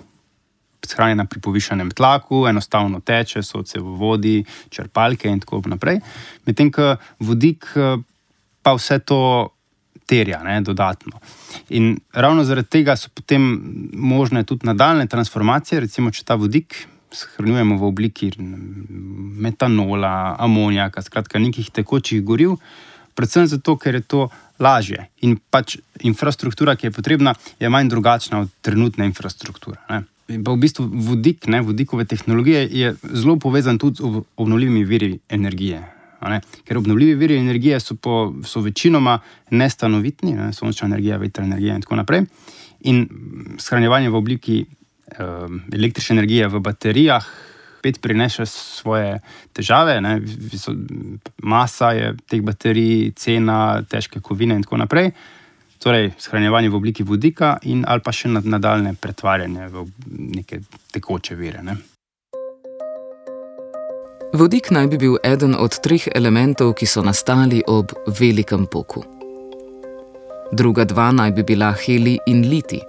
shranjena 0.89 1.27
pri 1.29 1.41
povišanem 1.41 1.91
tlaku, 1.91 2.47
enostavno 2.49 3.01
teče, 3.05 3.43
so 3.43 3.63
vse 3.63 3.81
v 3.83 3.95
vodi, 3.99 4.37
črpalke 4.73 5.29
in 5.29 5.41
tako 5.43 5.61
naprej. 5.69 6.01
Medtem 6.47 6.71
ko 6.73 6.95
vodik 7.21 7.67
pa 8.63 8.75
vse 8.77 8.99
to 9.05 9.21
terja, 10.09 10.41
ne, 10.43 10.61
dodatno. 10.65 11.21
In 11.77 11.99
ravno 12.13 12.45
zaradi 12.45 12.79
tega 12.79 12.97
so 12.97 13.11
potem 13.15 13.45
možne 13.93 14.45
tudi 14.49 14.67
nadaljne 14.67 15.07
transformacije, 15.07 15.83
recimo, 15.85 16.11
če 16.11 16.25
ta 16.25 16.39
vodik 16.41 16.87
shranjujemo 17.13 17.77
v 17.77 17.89
obliki 17.89 18.31
metanola, 18.39 20.37
amonijaka, 20.41 21.03
skratka, 21.05 21.41
nekih 21.41 21.71
tekočih 21.73 22.25
goriv, 22.25 22.57
predvsem 23.19 23.49
zato, 23.51 23.75
ker 23.75 23.99
je 23.99 24.05
to 24.07 24.29
lažje. 24.63 25.09
In 25.27 25.37
pač 25.51 25.79
infrastruktura, 26.07 26.77
ki 26.79 26.89
je 26.89 26.95
potrebna, 26.95 27.35
je 27.59 27.71
manj 27.71 27.91
drugačna 27.91 28.45
od 28.47 28.55
trenutne 28.63 29.09
infrastrukture. 29.11 29.81
Ne. 29.91 30.05
In 30.29 30.45
pa 30.45 30.53
v 30.53 30.61
bistvu 30.61 30.85
vodik, 31.09 31.49
ne, 31.49 31.63
vodikove 31.65 32.05
tehnologije 32.05 32.67
je 32.71 32.95
zelo 33.03 33.39
povezan 33.41 33.79
tudi 33.81 34.03
z 34.03 34.23
obnovljivimi 34.37 34.85
viri 34.85 35.17
energije. 35.29 35.81
Ker 36.67 36.79
obnovljivi 36.79 37.15
viri 37.15 37.37
energije 37.39 37.79
so, 37.81 37.95
po, 37.95 38.35
so 38.45 38.61
večinoma 38.61 39.19
nestanovitni, 39.51 40.35
ne? 40.35 40.53
sončna 40.53 40.91
energija, 40.91 41.17
veter 41.17 41.47
energija 41.47 41.77
in 41.79 41.83
tako 41.83 41.97
naprej. 41.97 42.27
In 42.91 43.07
shranjevanje 43.59 44.11
v 44.11 44.19
obliki 44.19 44.59
uh, 44.65 45.47
električne 45.73 46.19
energije 46.19 46.51
v 46.51 46.61
baterijah 46.61 47.31
spet 47.79 48.01
prinese 48.03 48.47
svoje 48.47 49.19
težave, 49.53 50.01
ne? 50.01 50.19
masa 51.43 51.93
je 51.95 52.15
teh 52.29 52.43
baterij, 52.43 53.13
cena, 53.17 53.83
težke 53.89 54.21
kovine 54.21 54.59
in 54.59 54.65
tako 54.67 54.83
naprej. 54.83 55.13
Torej, 55.79 56.11
shranjevanje 56.19 56.73
v 56.73 56.75
obliki 56.75 57.07
vodika, 57.07 57.55
in 57.63 57.85
ali 57.87 58.03
pa 58.03 58.11
še 58.11 58.33
nadaljne 58.35 58.97
pretvarjanje 58.99 59.69
v 59.71 59.85
neke 60.35 60.59
tekoče 60.91 61.39
vire. 61.39 61.63
Ne? 61.63 61.79
Vodik 64.35 64.73
naj 64.75 64.91
bi 64.91 64.99
bil 64.99 65.15
eden 65.25 65.55
od 65.55 65.79
treh 65.81 66.11
elementov, 66.15 66.75
ki 66.77 66.87
so 66.87 67.01
nastali 67.07 67.63
ob 67.67 67.95
velikem 68.19 68.67
poku. 68.67 69.07
Druga 70.53 70.85
dva 70.85 71.13
naj 71.13 71.33
bi 71.39 71.47
bila 71.47 71.73
heli 71.73 72.19
in 72.27 72.45
liti. 72.51 72.83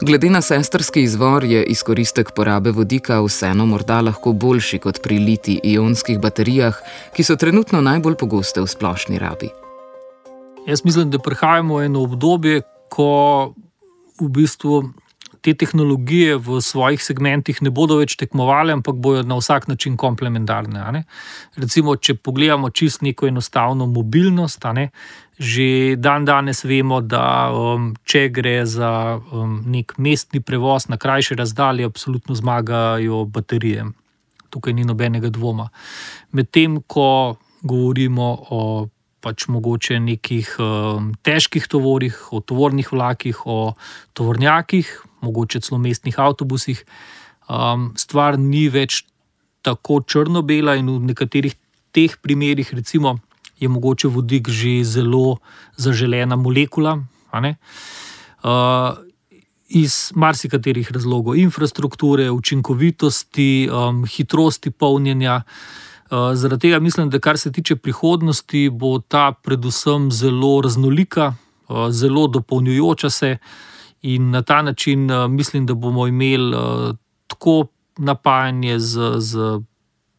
Glede 0.00 0.30
na 0.30 0.40
sestrski 0.40 1.02
izvor 1.02 1.44
je 1.44 1.64
izkoristek 1.64 2.30
porabe 2.36 2.70
vodika 2.70 3.20
vseeno 3.20 3.66
morda 3.66 4.00
lahko 4.00 4.32
boljši 4.32 4.78
kot 4.78 5.02
pri 5.02 5.18
liti-ionskih 5.18 6.18
baterijah, 6.18 6.80
ki 7.14 7.22
so 7.22 7.36
trenutno 7.36 7.80
najbolj 7.80 8.16
pogoste 8.18 8.60
v 8.60 8.66
splošni 8.66 9.18
rabi. 9.18 9.48
Jaz 10.66 10.84
mislim, 10.84 11.10
da 11.10 11.18
prihajamo 11.18 11.76
v 11.76 11.84
eno 11.84 12.02
obdobje, 12.02 12.62
ko 12.90 13.54
v 14.20 14.28
bistvu 14.28 14.82
te 15.44 15.52
tehnologije 15.54 16.38
v 16.40 16.60
svojih 16.64 17.02
segmentih 17.04 17.60
ne 17.62 17.68
bodo 17.68 17.98
več 18.00 18.16
tekmovale, 18.16 18.72
ampak 18.72 18.96
bodo 18.96 19.22
na 19.28 19.36
vsak 19.36 19.68
način 19.68 19.98
komplementarne. 20.00 21.02
Recimo, 21.60 21.96
če 22.00 22.16
pogledamo 22.16 22.70
čisto 22.72 23.04
neko 23.04 23.28
enostavno 23.28 23.86
mobilnost, 23.86 24.64
že 25.38 25.96
dan 26.00 26.24
danes 26.24 26.64
vemo, 26.64 27.02
da 27.04 27.52
um, 27.52 27.92
če 28.08 28.28
gre 28.32 28.64
za 28.64 29.20
um, 29.20 29.60
nek 29.68 29.98
mestni 29.98 30.40
prevoz 30.40 30.88
na 30.88 30.96
krajše 30.96 31.36
razdalje, 31.36 31.84
absolutno 31.84 32.34
zmagajo 32.34 33.24
baterije. 33.28 33.84
Tukaj 34.48 34.72
ni 34.72 34.84
nobenega 34.84 35.28
dvoma. 35.28 35.68
Medtem 36.32 36.80
ko 36.86 37.36
govorimo 37.60 38.30
o 38.48 38.60
pač 39.20 39.48
mogoče 39.48 39.98
nekih 40.00 40.56
um, 40.60 41.12
težkih 41.24 41.66
tovorih, 41.68 42.16
o 42.32 42.40
tovornih 42.40 42.92
vlakih, 42.92 43.46
o 43.46 43.74
tovornjakih, 44.12 44.92
mogoče 45.24 45.60
celo 45.64 45.80
mestnih 45.80 46.18
avtobusih, 46.20 46.84
um, 47.48 47.92
stvar 47.96 48.38
ni 48.38 48.68
več 48.68 49.02
tako 49.64 50.02
črno-bela, 50.04 50.76
in 50.76 50.90
v 50.92 51.12
nekaterih 51.12 51.56
teh 51.94 52.16
primerih, 52.20 52.68
recimo, 52.74 53.18
je 53.60 53.68
mogoče 53.68 54.10
vodik 54.12 54.50
že 54.50 54.82
zelo 54.84 55.38
zaželena 55.76 56.36
molekula. 56.36 57.00
Uh, 57.34 58.98
iz 59.68 60.12
marsikaterih 60.14 60.90
razlogov, 60.92 61.38
infrastrukture, 61.40 62.30
učinkovitosti, 62.30 63.68
um, 63.72 64.04
hitrosti 64.06 64.70
polnjenja. 64.70 65.42
Uh, 66.10 66.34
zaradi 66.36 66.68
tega 66.68 66.78
mislim, 66.78 67.10
da 67.10 67.18
kar 67.18 67.38
se 67.38 67.52
tiče 67.52 67.76
prihodnosti, 67.76 68.68
bo 68.70 68.98
ta 69.00 69.32
predvsem 69.32 70.12
zelo 70.12 70.60
raznolika, 70.60 71.34
uh, 71.68 71.88
zelo 71.90 72.26
dopolnjujoča 72.26 73.10
se. 73.10 73.38
Uh, 73.40 73.73
In 74.04 74.30
na 74.30 74.42
ta 74.42 74.62
način 74.62 75.10
uh, 75.10 75.30
mislim, 75.30 75.66
da 75.66 75.74
bomo 75.74 76.06
imeli 76.06 76.56
uh, 76.56 76.96
tako 77.26 77.66
napajanje 77.98 78.78
z, 78.78 79.00
z 79.18 79.38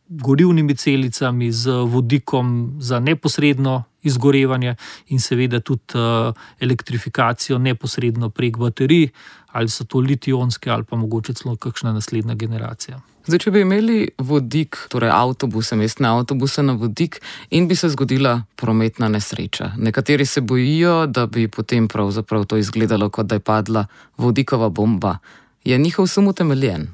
gorivnimi 0.08 0.76
celicami, 0.76 1.52
z 1.52 1.72
vodikom 1.72 2.76
za 2.80 3.00
neposredno 3.00 3.84
izgorevanje, 4.02 4.76
in 5.08 5.20
seveda 5.20 5.60
tudi 5.60 5.98
uh, 5.98 6.34
elektrifikacijo 6.60 7.58
neposredno 7.58 8.30
prek 8.30 8.58
baterij, 8.58 9.10
ali 9.56 9.70
so 9.70 9.86
to 9.88 10.00
litijonske, 10.00 10.70
ali 10.70 10.84
pa 10.84 10.98
mogoče 11.00 11.34
celo 11.34 11.56
kakšna 11.56 11.94
naslednja 11.94 12.36
generacija. 12.36 13.00
Zdaj, 13.26 13.40
če 13.40 13.52
bi 13.56 13.62
imeli 13.64 14.00
vodik, 14.20 14.78
torej 14.92 15.10
avtobuse, 15.16 15.78
mestne 15.80 16.10
avtobuse 16.12 16.62
na 16.64 16.76
vodik, 16.78 17.22
in 17.56 17.70
bi 17.70 17.78
se 17.80 17.88
zgodila 17.94 18.36
prometna 18.60 19.08
nesreča. 19.10 19.72
Nekateri 19.78 20.26
se 20.28 20.44
bojijo, 20.44 21.06
da 21.08 21.24
bi 21.26 21.48
potem 21.48 21.88
pravzaprav 21.88 22.44
to 22.52 22.60
izgledalo, 22.60 23.10
kot 23.10 23.32
da 23.32 23.40
je 23.40 23.46
padla 23.48 23.86
vodikova 24.18 24.70
bomba. 24.70 25.18
Je 25.64 25.78
njihov 25.78 26.12
sum 26.12 26.28
utemeljen? 26.28 26.90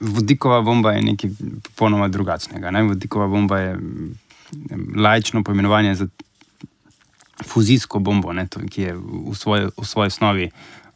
Vodikova 0.00 0.60
bomba 0.62 0.92
je 0.92 1.02
nekaj 1.02 1.30
popolnoma 1.62 2.08
drugačnega. 2.08 2.70
Ne? 2.70 2.82
Vodikova 2.92 3.26
bomba 3.26 3.58
je 3.58 3.78
lajično 4.96 5.42
poimenovanje 5.42 5.94
za 5.94 6.08
fuzijsko 7.46 7.98
bombo, 7.98 8.32
ne? 8.32 8.46
ki 8.70 8.82
je 8.82 8.94
v 9.32 9.34
svoji, 9.34 9.72
v 9.76 9.86
svoji 9.86 10.12
osnovi 10.12 10.50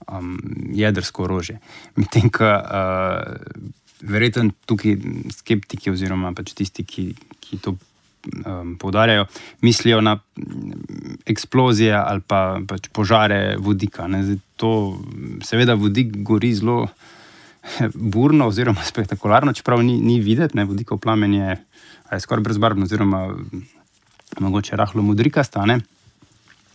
um, 0.08 0.36
jedrsko 0.74 1.24
orožje. 1.28 1.58
Medtem 1.96 2.30
ko 2.32 2.44
uh, 2.44 3.34
verjetno 4.04 4.50
tukaj 4.68 4.96
skeptiki, 5.32 5.92
oziroma 5.92 6.32
pač 6.36 6.52
tisti, 6.56 6.84
ki, 6.84 7.06
ki 7.40 7.58
to 7.64 7.76
um, 8.44 8.74
poudarjajo, 8.80 9.26
mislijo 9.64 10.00
na 10.04 10.18
eksplozije 11.26 11.94
ali 11.96 12.24
pa 12.26 12.60
pač 12.68 12.88
požare 12.92 13.56
vodika. 13.58 14.08
To, 14.60 14.70
seveda, 15.44 15.76
vodik 15.78 16.16
gori 16.22 16.54
zelo 16.54 16.84
burno, 18.14 18.48
oziroma 18.52 18.84
spektakularno, 18.92 19.52
čeprav 19.56 19.82
ni, 19.82 19.98
ni 20.00 20.20
videti, 20.20 20.56
ne? 20.58 20.68
vodikov 20.68 21.00
plamen 21.04 21.34
je, 21.34 21.58
je 22.12 22.20
skoraj 22.20 22.44
brezbarvno, 22.44 22.88
oziroma 22.88 23.28
mogoče 24.40 24.76
rahlo 24.76 25.02
modrika 25.02 25.44
stane. 25.44 25.80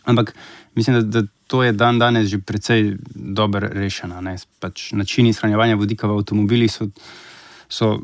Ampak 0.06 0.34
mislim, 0.76 0.96
da, 0.96 1.22
da 1.22 1.28
to 1.50 1.64
je 1.66 1.74
dan 1.74 1.98
danes 2.00 2.30
že 2.30 2.38
precej 2.38 2.94
dobro 3.10 3.68
rešeno. 3.74 4.22
Pač 4.62 4.92
načini 4.94 5.34
shranjevanja 5.34 5.76
vodika 5.76 6.08
v 6.08 6.22
avtomobilih 6.22 6.70
so, 6.70 6.90
so, 7.66 7.98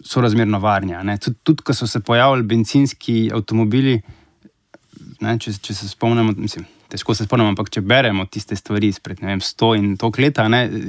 so 0.00 0.24
razmerno 0.24 0.58
varni. 0.58 0.96
Tudi, 1.20 1.36
tudi, 1.42 1.62
ko 1.62 1.76
so 1.76 1.86
se 1.86 2.00
pojavili 2.00 2.48
benzinski 2.48 3.30
avtomobili, 3.34 4.00
ne, 5.20 5.36
če, 5.38 5.52
če 5.60 5.76
se 5.76 5.88
spomnimo. 5.92 6.32
Mislim, 6.36 6.64
Težko 6.92 7.14
se 7.16 7.24
spomnim, 7.24 7.54
ampak 7.54 7.70
če 7.72 7.80
beremo 7.80 8.26
tiste 8.28 8.56
stvari 8.56 8.90
izpred 8.92 9.22
100 9.24 9.68
in 9.78 9.92
toliko 9.96 10.20
let, 10.20 10.40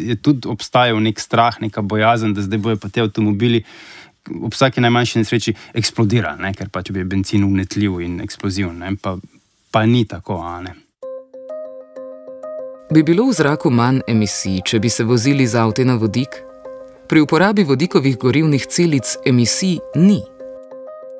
je 0.04 0.18
tudi 0.20 0.50
obstajal 0.52 1.00
nek 1.00 1.20
strah, 1.20 1.62
neka 1.64 1.80
bojazen, 1.80 2.34
da 2.36 2.44
zdaj 2.44 2.60
bojo 2.60 2.80
pa 2.82 2.90
te 2.92 3.06
avtomobili 3.06 3.62
ob 4.44 4.52
vsaki 4.52 4.84
najmanjši 4.84 5.22
nesreči 5.22 5.54
eksplodirali, 5.80 6.52
ker 6.60 6.68
pač 6.76 6.92
bi 6.92 7.06
benzin 7.08 7.48
unetljiv 7.48 8.02
in 8.04 8.20
eksploziven. 8.24 8.84
Pa, 9.00 9.16
pa 9.72 9.86
ni 9.88 10.04
tako. 10.08 10.42
Bi 12.92 13.04
bilo 13.04 13.26
v 13.30 13.34
zraku 13.34 13.70
manj 13.72 14.02
emisij, 14.08 14.60
če 14.68 14.80
bi 14.84 14.90
se 14.92 15.06
vozili 15.08 15.46
z 15.48 15.56
avtom 15.56 15.88
na 15.88 15.96
vodik? 15.96 16.36
Pri 17.08 17.22
uporabi 17.24 17.64
vodikovih 17.64 18.18
gorivnih 18.20 18.66
celic 18.68 19.16
emisij 19.26 19.80
ni. 19.96 20.20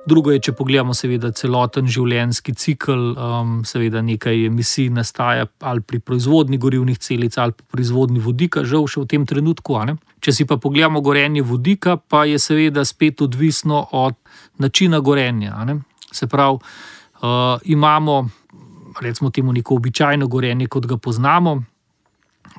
Drugo 0.06 0.34
je, 0.36 0.42
če 0.44 0.54
pogledamo, 0.60 0.92
seveda, 0.94 1.32
celoten 1.32 1.88
življenjski 1.88 2.54
cikl, 2.60 3.14
um, 3.16 3.56
seveda 3.64 4.04
nekaj 4.04 4.50
emisij 4.50 4.90
nastaja 4.92 5.48
ali 5.64 5.80
pri 5.88 6.02
proizvodni 6.04 6.60
gorivnih 6.60 7.00
celic 7.00 7.40
ali 7.40 7.56
pri 7.56 7.66
proizvodni 7.72 8.20
vodika, 8.20 8.66
žal 8.68 8.84
še 8.84 9.06
v 9.06 9.12
tem 9.16 9.26
trenutku. 9.26 9.80
Če 10.20 10.36
si 10.36 10.46
pa 10.46 10.60
pogledamo 10.60 11.00
gorenje 11.00 11.48
vodika, 11.48 11.96
pa 11.96 12.26
je 12.28 12.44
seveda 12.44 12.84
spet 12.84 13.24
odvisno 13.24 13.88
od 13.92 14.20
načina 14.60 15.00
gorenja. 15.00 15.64
Se 16.12 16.28
pravi, 16.28 16.60
uh, 16.60 17.60
imamo 17.64 18.43
recimo 19.02 19.30
temu 19.30 19.54
neko 19.54 19.76
običajno 19.76 20.28
gorenje, 20.28 20.68
kot 20.68 20.86
ga 20.86 20.98
poznamo, 20.98 21.64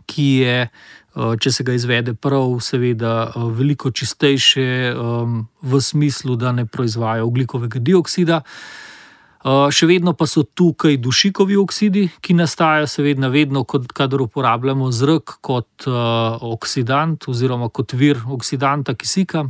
ki 0.07 0.29
je 0.43 0.71
Eh, 1.15 1.37
če 1.39 1.51
se 1.55 1.63
ga 1.63 1.75
izvede 1.79 2.17
prav, 2.19 2.57
seveda 2.59 3.13
eh, 3.29 3.43
veliko 3.55 3.93
čistejše 3.95 4.65
ehm, 4.91 5.45
v 5.63 5.81
smislu, 5.81 6.35
da 6.37 6.51
ne 6.53 6.67
proizvaja 6.67 7.23
oglikovega 7.23 7.79
dioksida. 7.79 8.41
Eh, 8.43 9.69
še 9.71 9.87
vedno 9.87 10.17
pa 10.19 10.27
so 10.27 10.43
tukaj 10.43 10.99
dušikovi 10.99 11.61
oksidi, 11.61 12.09
ki 12.19 12.35
nastajajo, 12.35 12.91
seveda, 12.91 13.31
vedno, 13.31 13.63
kadar 13.65 14.25
uporabljamo 14.27 14.91
zrak 14.91 15.39
kot 15.41 15.87
oksidant 15.87 17.29
oziroma 17.31 17.71
kot 17.71 17.95
vir 17.95 18.19
oksidanta 18.35 18.97
kisika. 18.99 19.47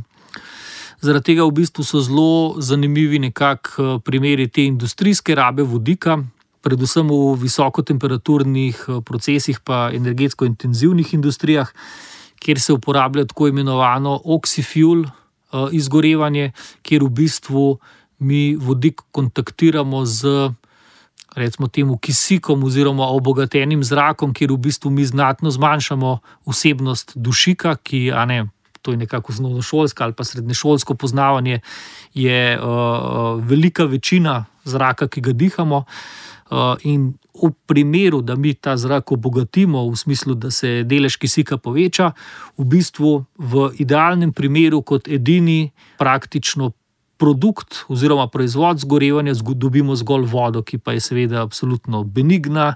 Zaradi 1.01 1.33
tega 1.33 1.49
v 1.49 1.53
bistvu 1.63 1.83
so 1.83 1.99
zelo 2.01 2.61
zanimivi 2.61 3.17
nekakšni 3.25 3.99
primeri 4.05 4.47
te 4.47 4.63
industrijske 4.69 5.33
rabe 5.35 5.65
vodika, 5.65 6.19
predvsem 6.65 7.05
v 7.05 7.37
visokotemperaturnih 7.45 8.75
eh, 8.89 9.01
procesih, 9.05 9.61
pa 9.61 9.93
energetsko 9.93 10.49
intenzivnih 10.49 11.13
industrijah, 11.13 11.69
kjer 12.41 12.59
se 12.59 12.73
uporablja 12.73 13.27
tako 13.29 13.51
imenovano 13.53 14.17
oxyfuel 14.25 15.05
eh, 15.05 15.11
izgorevanje, 15.77 16.51
kjer 16.81 17.05
v 17.05 17.13
bistvu 17.21 17.65
mi 18.25 18.55
vodik 18.57 19.05
kontaktiramo 19.11 20.05
z. 20.05 20.51
Recimo 21.35 21.67
temu 21.67 21.97
kisikom, 21.99 22.61
oziroma 22.63 23.09
obogatenim 23.11 23.81
zrakom, 23.83 24.31
kjer 24.31 24.53
v 24.55 24.57
bistvu 24.69 24.87
mi 24.87 25.03
znatno 25.03 25.51
zmanjšamo 25.51 26.13
vsebnost 26.47 27.11
dušika, 27.19 27.73
ki 27.83 28.07
ne, 28.29 28.37
to 28.79 28.95
je 28.95 29.01
nekako 29.03 29.33
osnovnošolsko 29.35 30.03
ali 30.03 30.13
pa 30.15 30.23
srednješolsko 30.23 30.95
poznavanje, 30.95 31.59
je 32.13 32.55
uh, 32.55 33.43
velika 33.43 33.83
večina 33.83 34.45
zraka, 34.65 35.07
ki 35.07 35.21
ga 35.21 35.33
dihamo. 35.33 35.85
Eh, 36.51 36.75
in 36.83 37.13
v 37.33 37.51
primeru, 37.65 38.21
da 38.21 38.35
mi 38.35 38.53
ta 38.53 38.77
zrak 38.77 39.11
obogatimo, 39.11 39.89
v 39.89 39.95
smislu, 39.97 40.35
da 40.35 40.51
se 40.51 40.83
delež 40.83 41.17
kisika 41.17 41.57
poveča, 41.57 42.13
v 42.57 42.63
bistvu 42.65 43.25
v 43.37 43.71
idealnem 43.81 44.33
primeru, 44.33 44.81
kot 44.81 45.07
edini 45.07 45.71
praktično 45.97 46.71
produkt 47.17 47.85
oziroma 47.87 48.27
proizvod 48.27 48.79
zgorevanja, 48.79 49.33
dobimo 49.33 49.95
zgolj 49.95 50.27
vodo, 50.29 50.61
ki 50.61 50.77
pa 50.77 50.93
je 50.93 51.01
seveda 51.01 51.41
absolutno 51.41 52.03
benigna, 52.03 52.75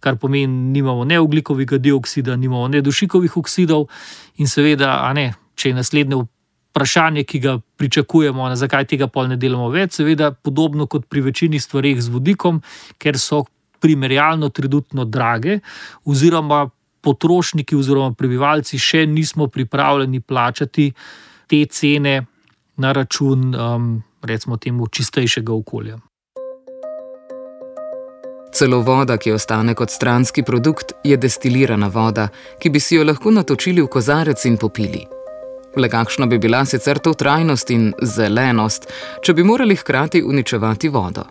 kar 0.00 0.16
pomeni, 0.16 0.46
da 0.46 0.72
nimamo 0.72 1.04
ne 1.04 1.20
oglikovega 1.20 1.78
dioksida, 1.78 2.36
nimamo 2.36 2.68
ne 2.68 2.80
dušikovih 2.80 3.36
oksidov 3.36 3.88
in 4.36 4.46
seveda, 4.46 5.12
ne, 5.14 5.34
če 5.54 5.68
je 5.68 5.74
naslednje 5.74 6.22
vprašanje, 6.70 7.24
ki 7.24 7.38
ga 7.38 7.58
pričakujemo, 7.76 8.48
na 8.48 8.56
zakaj 8.56 8.86
tega 8.86 9.06
pol 9.10 9.28
ne 9.28 9.36
delamo 9.36 9.68
več, 9.70 9.98
seveda 9.98 10.30
podobno 10.32 10.86
kot 10.86 11.06
pri 11.10 11.20
večini 11.20 11.60
stvarih 11.60 12.02
z 12.02 12.08
vodikom, 12.08 12.62
ker 12.98 13.18
so 13.18 13.44
primerjalno 13.80 14.48
trenutno 14.48 15.04
drage, 15.04 15.60
oziroma 16.04 16.68
potrošniki 17.00 17.76
oziroma 17.76 18.12
prebivalci 18.14 18.78
še 18.78 19.06
nismo 19.06 19.48
pripravljeni 19.48 20.20
plačati 20.20 20.90
te 21.48 21.64
cene 21.66 22.20
na 22.76 22.92
račun, 22.92 23.54
um, 23.54 23.90
recimo, 24.22 24.56
temu 24.56 24.86
čistejšega 24.86 25.52
okolja. 25.52 25.98
Celo 28.52 28.80
voda, 28.82 29.16
ki 29.16 29.32
ostane 29.32 29.74
kot 29.78 29.90
stranski 29.90 30.42
produkt, 30.42 30.92
je 31.04 31.16
destilirana 31.16 31.88
voda, 31.88 32.28
ki 32.60 32.70
bi 32.70 32.80
si 32.80 32.98
jo 32.98 33.06
lahko 33.06 33.30
natočili 33.30 33.82
v 33.82 33.88
kozarec 33.88 34.44
in 34.44 34.58
popili. 34.58 35.19
Le 35.76 35.88
kakšna 35.88 36.26
bi 36.26 36.38
bila 36.38 36.64
sicer 36.64 36.98
to 36.98 37.12
trajnost 37.14 37.70
in 37.70 37.92
zelenost, 38.02 38.88
če 39.22 39.34
bi 39.38 39.44
morali 39.46 39.76
hkrati 39.78 40.22
uničevati 40.22 40.88
vodo? 40.90 41.24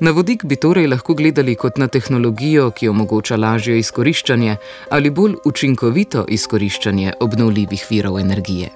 Na 0.00 0.12
vodik 0.14 0.44
bi 0.46 0.56
torej 0.56 0.86
lahko 0.86 1.16
gledali 1.18 1.56
kot 1.58 1.78
na 1.82 1.88
tehnologijo, 1.90 2.70
ki 2.70 2.88
omogoča 2.88 3.36
lažje 3.36 3.80
izkoriščanje 3.80 4.56
ali 4.94 5.10
bolj 5.10 5.34
učinkovito 5.44 6.22
izkoriščanje 6.28 7.16
obnovljivih 7.20 7.86
virov 7.90 8.20
energije. 8.20 8.70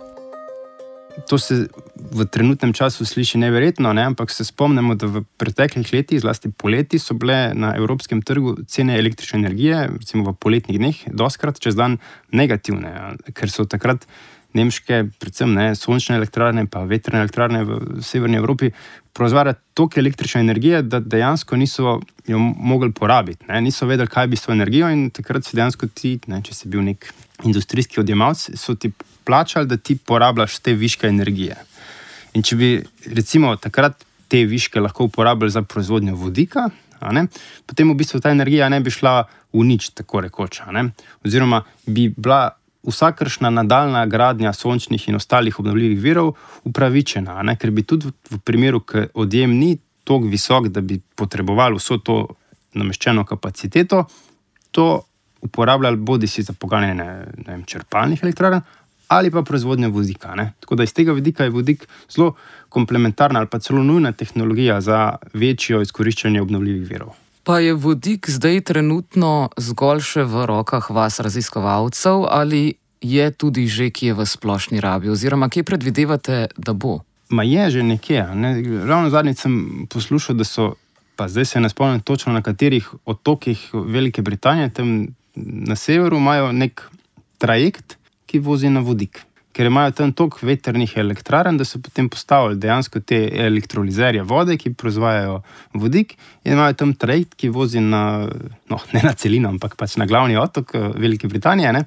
To 1.28 1.38
se 1.38 1.68
v 1.94 2.26
trenutnem 2.26 2.72
času 2.72 3.04
sliši 3.06 3.38
neverjetno, 3.38 3.92
ne? 3.92 4.02
ampak 4.10 4.30
se 4.30 4.44
spomnimo, 4.44 4.96
da 4.98 5.06
v 5.06 5.22
preteklih 5.38 5.92
letih, 5.92 6.20
zlasti 6.20 6.50
poleti, 6.50 6.98
so 6.98 7.14
bile 7.14 7.52
na 7.54 7.74
evropskem 7.76 8.22
trgu 8.22 8.56
cene 8.66 8.98
električne 8.98 9.44
energije, 9.44 9.86
recimo 10.00 10.24
v 10.30 10.34
poletnih 10.34 10.80
dneh, 10.80 11.02
doskrat 11.12 11.60
čez 11.62 11.78
dan 11.78 12.00
negativne, 12.32 13.14
ker 13.36 13.52
so 13.52 13.68
takrat 13.68 14.08
nemške, 14.54 15.04
predvsem 15.20 15.54
ne, 15.54 15.72
sončne 15.78 16.16
elektrarne 16.16 16.64
in 16.64 16.68
vetrne 16.88 17.22
elektrarne 17.22 17.64
v 17.64 18.02
severni 18.04 18.36
Evropi 18.36 18.70
proizvajale 19.12 19.54
toliko 19.74 20.00
električne 20.00 20.40
energije, 20.40 20.82
da 20.82 21.00
dejansko 21.00 21.56
niso 21.56 22.00
jo 22.26 22.38
mogli 22.38 22.92
porabiti. 22.92 23.44
Ne. 23.48 23.60
Niso 23.60 23.86
vedeli, 23.86 24.08
kaj 24.08 24.26
bi 24.26 24.36
s 24.36 24.46
to 24.46 24.52
energijo, 24.52 24.88
in 24.88 25.10
takrat 25.10 25.44
si 25.44 25.56
dejansko 25.56 25.88
ti, 25.94 26.18
ne, 26.26 26.40
če 26.42 26.54
si 26.54 26.68
bil 26.68 26.84
nek 26.84 27.10
industrijski 27.44 28.00
odjemalec, 28.00 28.50
so 28.56 28.74
ti 28.74 28.92
plačali, 29.24 29.68
da 29.68 29.76
ti 29.76 29.96
porabljaš 29.96 30.58
te 30.58 30.74
viške 30.74 31.08
energije. 31.08 31.56
In 32.32 32.42
če 32.42 32.56
bi 32.56 32.70
recimo 33.12 33.56
takrat 33.56 34.04
te 34.32 34.44
viške 34.48 34.80
lahko 34.80 35.04
uporabljali 35.10 35.52
za 35.52 35.62
proizvodnjo 35.62 36.16
vodika. 36.16 36.70
Potem 37.66 37.90
v 37.90 37.98
bistvu 37.98 38.20
ta 38.22 38.30
energija 38.30 38.68
ne 38.72 38.80
bi 38.80 38.90
šla 38.90 39.26
v 39.52 39.64
nič, 39.68 39.90
tako 39.98 40.22
rekoč. 40.24 40.62
Oziroma, 41.26 41.60
bi 41.86 42.08
bila 42.08 42.46
vsakršna 42.86 43.50
nadaljna 43.50 44.06
gradnja 44.06 44.52
sončnih 44.52 45.08
in 45.08 45.16
ostalih 45.16 45.58
obnovljivih 45.58 46.00
virov 46.00 46.32
upravičena, 46.64 47.42
ne? 47.42 47.56
ker 47.56 47.70
bi 47.70 47.82
tudi 47.82 48.10
v 48.30 48.38
primeru, 48.38 48.80
ker 48.80 49.08
odjem 49.14 49.54
ni 49.58 49.76
tako 50.04 50.26
visok, 50.26 50.68
da 50.68 50.80
bi 50.80 51.00
potrebovali 51.16 51.78
vso 51.78 51.98
to 51.98 52.26
nameščeno 52.74 53.24
kapaciteto, 53.24 54.04
to 54.70 55.02
uporabljali 55.42 55.96
bodi 55.96 56.26
si 56.26 56.42
za 56.42 56.52
pogajanje 56.52 57.64
črpalnih 57.66 58.22
elektrarn 58.22 58.60
ali 59.12 59.30
pa 59.30 59.42
proizvodnje 59.42 59.88
vodika. 59.88 60.34
Ne? 60.34 60.52
Tako 60.60 60.74
da 60.74 60.82
iz 60.82 60.94
tega 60.94 61.12
vidika 61.12 61.44
je 61.44 61.50
vodik 61.50 61.88
zelo 62.10 62.34
komplementarna 62.68 63.38
ali 63.38 63.48
pa 63.48 63.58
celo 63.58 63.82
nujna 63.82 64.12
tehnologija 64.12 64.80
za 64.80 65.16
večjo 65.34 65.82
izkoriščanje 65.82 66.40
obnovljivih 66.40 66.88
virov. 66.88 67.21
Pa 67.42 67.58
je 67.58 67.74
vodik 67.74 68.30
zdaj 68.30 68.60
trenutno 68.70 69.50
zgolj 69.58 70.02
še 70.06 70.22
v 70.30 70.46
rokah 70.46 70.86
vas, 70.94 71.18
raziskovalcev, 71.18 72.26
ali 72.30 72.78
je 73.02 73.26
tudi 73.34 73.66
že 73.66 73.90
kje 73.90 74.14
v 74.14 74.26
splošni 74.26 74.78
rabi, 74.78 75.10
oziroma 75.10 75.50
kje 75.50 75.66
predvidevate, 75.66 76.54
da 76.54 76.72
bo? 76.72 77.02
Ma 77.34 77.42
je 77.42 77.70
že 77.70 77.82
nekje. 77.82 78.22
Ne? 78.34 78.62
Ravno 78.86 79.10
zadnjič 79.10 79.42
sem 79.42 79.54
poslušal, 79.90 80.38
da 80.38 80.46
so, 80.46 80.78
pa 81.18 81.26
zdaj 81.26 81.44
se 81.44 81.60
ne 81.60 81.68
spomnim 81.68 82.00
točno 82.00 82.32
na 82.32 82.42
katerih 82.42 82.86
otokih 83.04 83.58
Velike 83.74 84.22
Britanije, 84.22 84.70
tam 84.70 85.10
na 85.34 85.74
severu 85.76 86.22
imajo 86.22 86.52
nek 86.52 86.86
trajekt, 87.42 87.98
ki 88.26 88.38
vozi 88.38 88.70
na 88.70 88.80
vodik 88.80 89.26
ker 89.52 89.68
imajo 89.68 89.92
tam 89.96 90.12
toliko 90.16 90.46
veternih 90.46 90.94
elektrarn, 90.96 91.56
da 91.60 91.64
so 91.64 91.80
potem 91.82 92.08
postavili 92.08 92.58
dejansko 92.60 93.00
te 93.00 93.18
elektrolizerje 93.46 94.22
vode, 94.22 94.56
ki 94.56 94.72
proizvajajo 94.78 95.40
vodik, 95.74 96.16
in 96.44 96.56
imajo 96.56 96.78
tam 96.80 96.94
trajekt, 96.94 97.36
ki 97.36 97.52
vozi 97.52 97.80
na, 97.84 98.28
no, 98.70 98.80
ne 98.92 99.02
na 99.04 99.12
celino, 99.18 99.52
ampak 99.52 99.76
pač 99.80 99.98
na 100.00 100.08
glavni 100.08 100.38
otok 100.40 100.74
eh, 100.74 100.88
Velike 101.04 101.28
Britanije, 101.28 101.72
ne, 101.72 101.84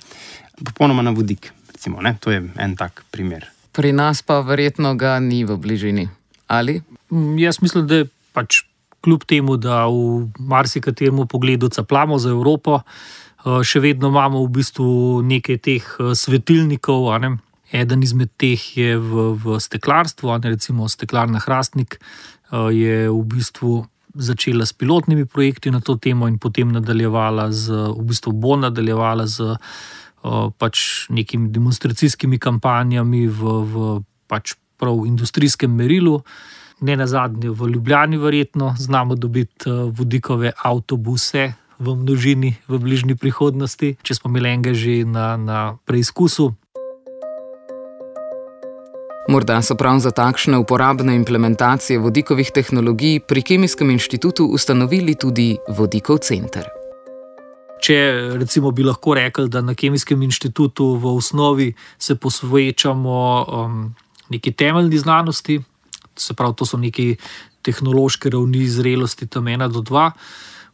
popolnoma 0.61 1.05
na 1.05 1.15
vodik. 1.15 1.51
Recimo, 1.73 1.99
to 2.19 2.31
je 2.31 2.43
en 2.57 2.75
tak 2.75 3.03
primer. 3.11 3.49
Pri 3.75 3.91
nas 3.91 4.21
pa 4.23 4.39
verjetno 4.39 4.95
ga 4.95 5.19
ni 5.19 5.43
v 5.43 5.57
bližini. 5.59 6.07
Ali? 6.47 6.79
Mm, 7.11 7.35
jaz 7.41 7.59
mislim, 7.61 7.87
da 7.87 8.03
je 8.03 8.07
pač 8.33 8.63
kljub 9.05 9.25
temu, 9.27 9.57
da 9.57 9.85
v 9.85 10.29
marsikaterem 10.39 11.27
pogledu 11.27 11.69
caplamo 11.69 12.17
za 12.17 12.29
Evropo. 12.29 12.79
Eh, 13.45 13.61
še 13.61 13.81
vedno 13.83 14.09
imamo 14.09 14.41
v 14.45 14.53
bistvu 14.57 14.87
nekaj 15.21 15.57
teh 15.61 15.83
eh, 15.83 16.13
svetilnikov, 16.17 17.11
ne, 17.21 17.35
Eden 17.75 18.03
izmed 18.03 18.31
teh 18.39 18.61
je 18.77 18.95
v, 18.95 19.33
v 19.35 19.59
steklarstvu, 19.59 20.31
ali 20.31 20.55
recimo 20.55 20.87
steklarna 20.87 21.43
Hrastnik, 21.43 21.99
eh, 21.99 22.71
je 22.71 22.95
v 23.11 23.21
bistvu 23.27 23.83
začela 24.15 24.63
s 24.63 24.71
pilotnimi 24.71 25.25
projekti 25.27 25.71
na 25.71 25.83
to 25.83 25.99
temo 25.99 26.27
in 26.27 26.39
potem 26.39 26.71
nadaljevala 26.71 27.51
z, 27.51 27.91
v 27.91 28.03
bistvu 28.07 28.31
bo 28.31 28.55
nadaljevala 28.55 29.27
z 29.27 29.55
eh, 29.55 29.57
pač 30.57 31.07
nekimi 31.11 31.51
demonstracijskimi 31.51 32.39
kampanjami 32.39 33.27
v, 33.27 33.41
v 33.43 33.73
pač 34.31 34.55
prav 34.79 35.03
industrijskem 35.05 35.71
merilu. 35.71 36.23
Ne 36.81 36.95
na 36.95 37.07
zadnje, 37.07 37.51
v 37.55 37.71
Ljubljani, 37.71 38.17
verjetno 38.17 38.75
znamo 38.79 39.15
dobiti 39.15 39.69
eh, 39.69 39.91
vodikove 39.91 40.55
avtobuse 40.55 41.53
v 41.75 41.91
množini 41.91 42.55
v 42.67 42.79
bližnji 42.79 43.19
prihodnosti, 43.19 43.97
če 43.99 44.15
smo 44.15 44.31
imeli 44.31 44.55
enega 44.55 44.71
že 44.71 45.03
na, 45.03 45.35
na 45.35 45.59
preizkusu. 45.83 46.55
Morda 49.25 49.57
so 49.65 49.73
prav 49.73 49.97
za 49.99 50.11
takšne 50.13 50.57
uporabne 50.61 51.15
implementacije 51.15 51.97
vodikovih 51.99 52.51
tehnologij 52.53 53.19
pri 53.25 53.41
Kemijskem 53.41 53.89
inštitutu 53.89 54.45
ustanovili 54.45 55.15
tudi 55.15 55.57
vodikov 55.67 56.21
center. 56.21 56.67
Če 57.81 57.97
recimo 58.37 58.69
bi 58.71 58.85
lahko 58.85 59.15
rekli, 59.17 59.49
da 59.49 59.65
na 59.65 59.73
Kemijskem 59.73 60.21
inštitutu 60.21 60.93
v 61.01 61.15
osnovi 61.17 61.73
se 61.97 62.15
posvečamo 62.15 63.17
um, 63.49 63.95
neki 64.29 64.51
temeljni 64.51 64.97
znanosti, 64.97 65.59
se 66.15 66.33
pravi, 66.33 66.53
to 66.55 66.65
so 66.65 66.77
neki 66.77 67.15
tehnološke 67.65 68.29
ravni 68.29 68.67
zrelosti, 68.69 69.25
tam 69.27 69.47
ena 69.47 69.67
do 69.67 69.81
dva, 69.81 70.11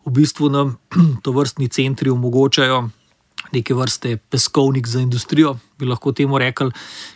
v 0.06 0.12
bistvu 0.12 0.52
nam 0.52 0.76
to 1.24 1.32
vrstni 1.32 1.72
centri 1.72 2.12
omogočajo 2.12 2.90
neke 3.52 3.74
vrste 3.74 4.18
peskovnik 4.18 4.88
za 4.88 5.00
industrijo, 5.00 5.56
bi 5.80 5.88
lahko 5.88 6.12
temu 6.12 6.38
rekli, 6.38 6.72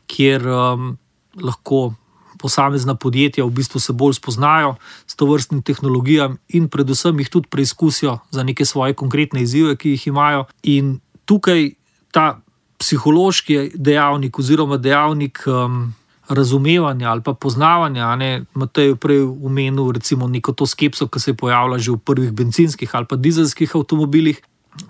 kjer 0.08 0.48
um, 0.48 0.96
lahko 1.42 1.94
posamezna 2.40 2.96
podjetja 2.96 3.46
v 3.46 3.50
bistvu 3.50 3.80
se 3.80 3.94
bolj 3.94 4.20
spoznajo 4.20 4.76
s 5.08 5.16
to 5.16 5.26
vrstnim 5.26 5.62
tehnologijam 5.64 6.38
in 6.50 6.70
predvsem 6.70 7.20
jih 7.20 7.30
tudi 7.30 7.50
preizkusijo 7.50 8.20
za 8.32 8.44
neke 8.44 8.66
svoje 8.66 8.94
konkretne 8.94 9.42
izzive, 9.42 9.76
ki 9.76 9.96
jih 9.96 10.08
imajo. 10.08 10.46
In 10.64 11.00
tukaj 11.26 11.72
ta 12.12 12.40
psihološki 12.78 13.72
dejavnik 13.76 14.40
oziroma 14.40 14.78
dejavnik. 14.78 15.46
Um, 15.48 15.94
Razumevanja 16.26 17.12
ali 17.12 17.22
pa 17.22 17.36
poznavanja, 17.38 18.08
ne, 18.16 18.46
Matej 18.58 18.88
je 18.88 18.96
prej 18.96 19.20
omenil, 19.22 19.92
recimo, 19.94 20.26
neko 20.28 20.56
to 20.58 20.66
skepso, 20.66 21.06
ki 21.08 21.20
se 21.22 21.32
je 21.32 21.38
pojavila 21.38 21.78
že 21.78 21.92
v 21.92 22.02
prvih 22.02 22.32
benzinskih 22.32 22.96
ali 22.96 23.06
pa 23.06 23.16
dizelskih 23.16 23.76
avtomobilih, 23.76 24.42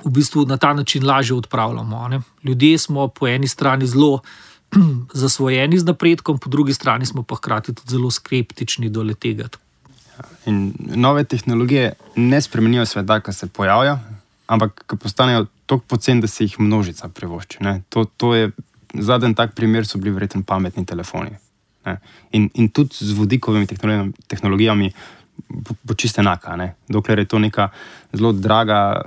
v 0.06 0.12
bistvu 0.16 0.46
na 0.48 0.58
ta 0.58 0.74
način 0.74 1.06
lažje 1.06 1.36
odpravljamo. 1.36 2.08
Ne. 2.08 2.22
Ljudje 2.44 2.78
smo 2.78 3.08
po 3.08 3.28
eni 3.28 3.48
strani 3.48 3.88
zelo 3.88 4.22
zasvojeni 5.14 5.80
z 5.80 5.86
napredkom, 5.86 6.40
po 6.40 6.50
drugi 6.50 6.74
strani 6.74 7.06
smo 7.06 7.24
pa 7.24 7.36
hkrati 7.36 7.74
tudi 7.74 7.92
zelo 7.92 8.12
skeptični 8.12 8.90
do 8.90 9.04
tega. 9.14 9.50
In 10.46 10.74
nove 10.96 11.24
tehnologije 11.24 11.94
ne 12.16 12.42
spremenijo 12.42 12.86
sveta, 12.86 13.20
ki 13.20 13.34
se 13.34 13.48
pojavljajo, 13.48 14.00
ampak 14.48 14.86
ki 14.88 14.98
postanejo 14.98 15.46
tako 15.66 15.84
poceni, 15.88 16.22
da 16.22 16.28
se 16.28 16.44
jih 16.44 16.60
množica 16.60 17.08
privošči. 17.08 17.58
To, 17.90 18.06
to 18.06 18.36
je 18.36 18.52
zadnji 18.94 19.36
tak 19.36 19.56
primer, 19.56 19.88
so 19.88 19.98
bili 19.98 20.14
verjetno 20.14 20.44
pametni 20.44 20.86
telefoni. 20.86 21.36
In, 22.32 22.50
in 22.54 22.70
tudi 22.70 22.96
z 22.96 23.12
vodikovimi 23.12 23.68
tehnologijami, 23.68 24.14
tehnologijami 24.28 24.92
bo 25.84 25.94
čisto 25.94 26.22
enaka. 26.22 26.56
Ne? 26.56 26.76
Dokler 26.90 27.20
je 27.20 27.26
to 27.26 27.40
neka 27.40 27.70
zelo 28.14 28.32
draga, 28.32 29.02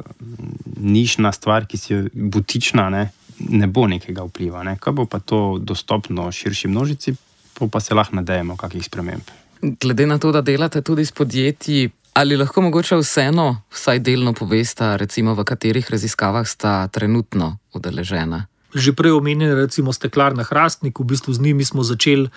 nišna 0.76 1.32
stvar, 1.32 1.66
ki 1.66 1.76
si 1.76 1.92
je 1.92 2.08
butična, 2.12 2.88
ne? 2.90 3.08
Ne 3.38 3.66
bo 3.66 3.86
nekega 3.86 4.24
vpliva. 4.26 4.62
Ne? 4.66 4.76
Kaj 4.80 4.92
bo 4.92 5.06
pa 5.06 5.20
to 5.20 5.58
dostopno 5.60 6.30
širši 6.32 6.68
množici, 6.68 7.14
pa 7.58 7.80
se 7.80 7.94
lahko 7.94 8.16
nadejemo 8.16 8.56
kakih 8.56 8.84
sprememb. 8.84 9.30
Glede 9.62 10.06
na 10.06 10.18
to, 10.18 10.32
da 10.32 10.40
delate 10.42 10.82
tudi 10.82 11.04
s 11.04 11.12
podjetji, 11.12 11.90
ali 12.14 12.36
lahko 12.36 12.62
mogoče 12.62 13.00
vseeno, 13.00 13.62
vsaj 13.74 13.98
delno 13.98 14.32
poveste, 14.32 14.96
recimo 14.96 15.34
v 15.34 15.44
katerih 15.44 15.90
raziskavah 15.90 16.46
sta 16.46 16.86
trenutno 16.88 17.56
udeležena? 17.74 18.46
Že 18.74 18.92
prej 18.92 19.16
omenjen, 19.16 19.54
recimo 19.56 19.92
Steklarna 19.92 20.44
Hrastnik, 20.44 21.00
v 21.00 21.04
bistvu 21.14 21.32
z 21.34 21.40
njimi 21.40 21.64
smo 21.64 21.82
začeli 21.82 22.30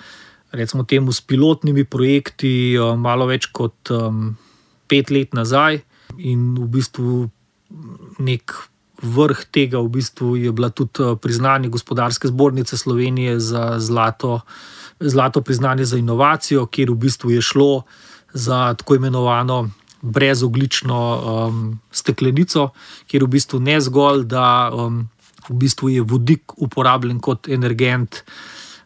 recimo 0.52 0.84
temu, 0.84 1.12
s 1.12 1.20
pilotnimi 1.20 1.84
projekti, 1.84 2.76
eh, 2.76 2.96
malo 2.96 3.26
več 3.26 3.48
kot 3.52 3.90
um, 3.90 4.36
pet 4.86 5.10
let 5.10 5.32
nazaj, 5.34 5.80
in 6.20 6.52
v 6.54 6.68
bistvu 6.68 7.30
nek 8.20 8.52
vrh 9.02 9.44
tega 9.50 9.82
v 9.82 9.88
bistvu 9.98 10.36
je 10.38 10.52
bila 10.52 10.70
tudi 10.70 11.02
eh, 11.02 11.16
priznanje 11.16 11.68
gospodarske 11.68 12.28
zbornice 12.28 12.76
Slovenije 12.76 13.40
za 13.40 13.78
zlato, 13.78 14.40
zlato 15.00 15.42
priznanje 15.42 15.84
za 15.84 15.98
inovacijo, 15.98 16.66
kjer 16.66 16.90
v 16.90 16.94
bistvu 16.94 17.30
je 17.30 17.42
šlo 17.42 17.82
za 18.32 18.74
tako 18.74 18.94
imenovano. 18.94 19.70
Brezoglično 20.02 20.98
um, 20.98 21.78
steklenico, 21.94 22.72
kjer 23.06 23.22
v 23.22 23.28
bistvu 23.36 23.60
ne 23.62 23.76
zgolj, 23.80 24.24
da 24.26 24.66
um, 24.74 24.96
v 25.46 25.54
bistvu 25.54 25.92
je 25.94 26.02
vodik 26.02 26.56
uporabljen 26.56 27.20
kot 27.22 27.46
energent 27.48 28.24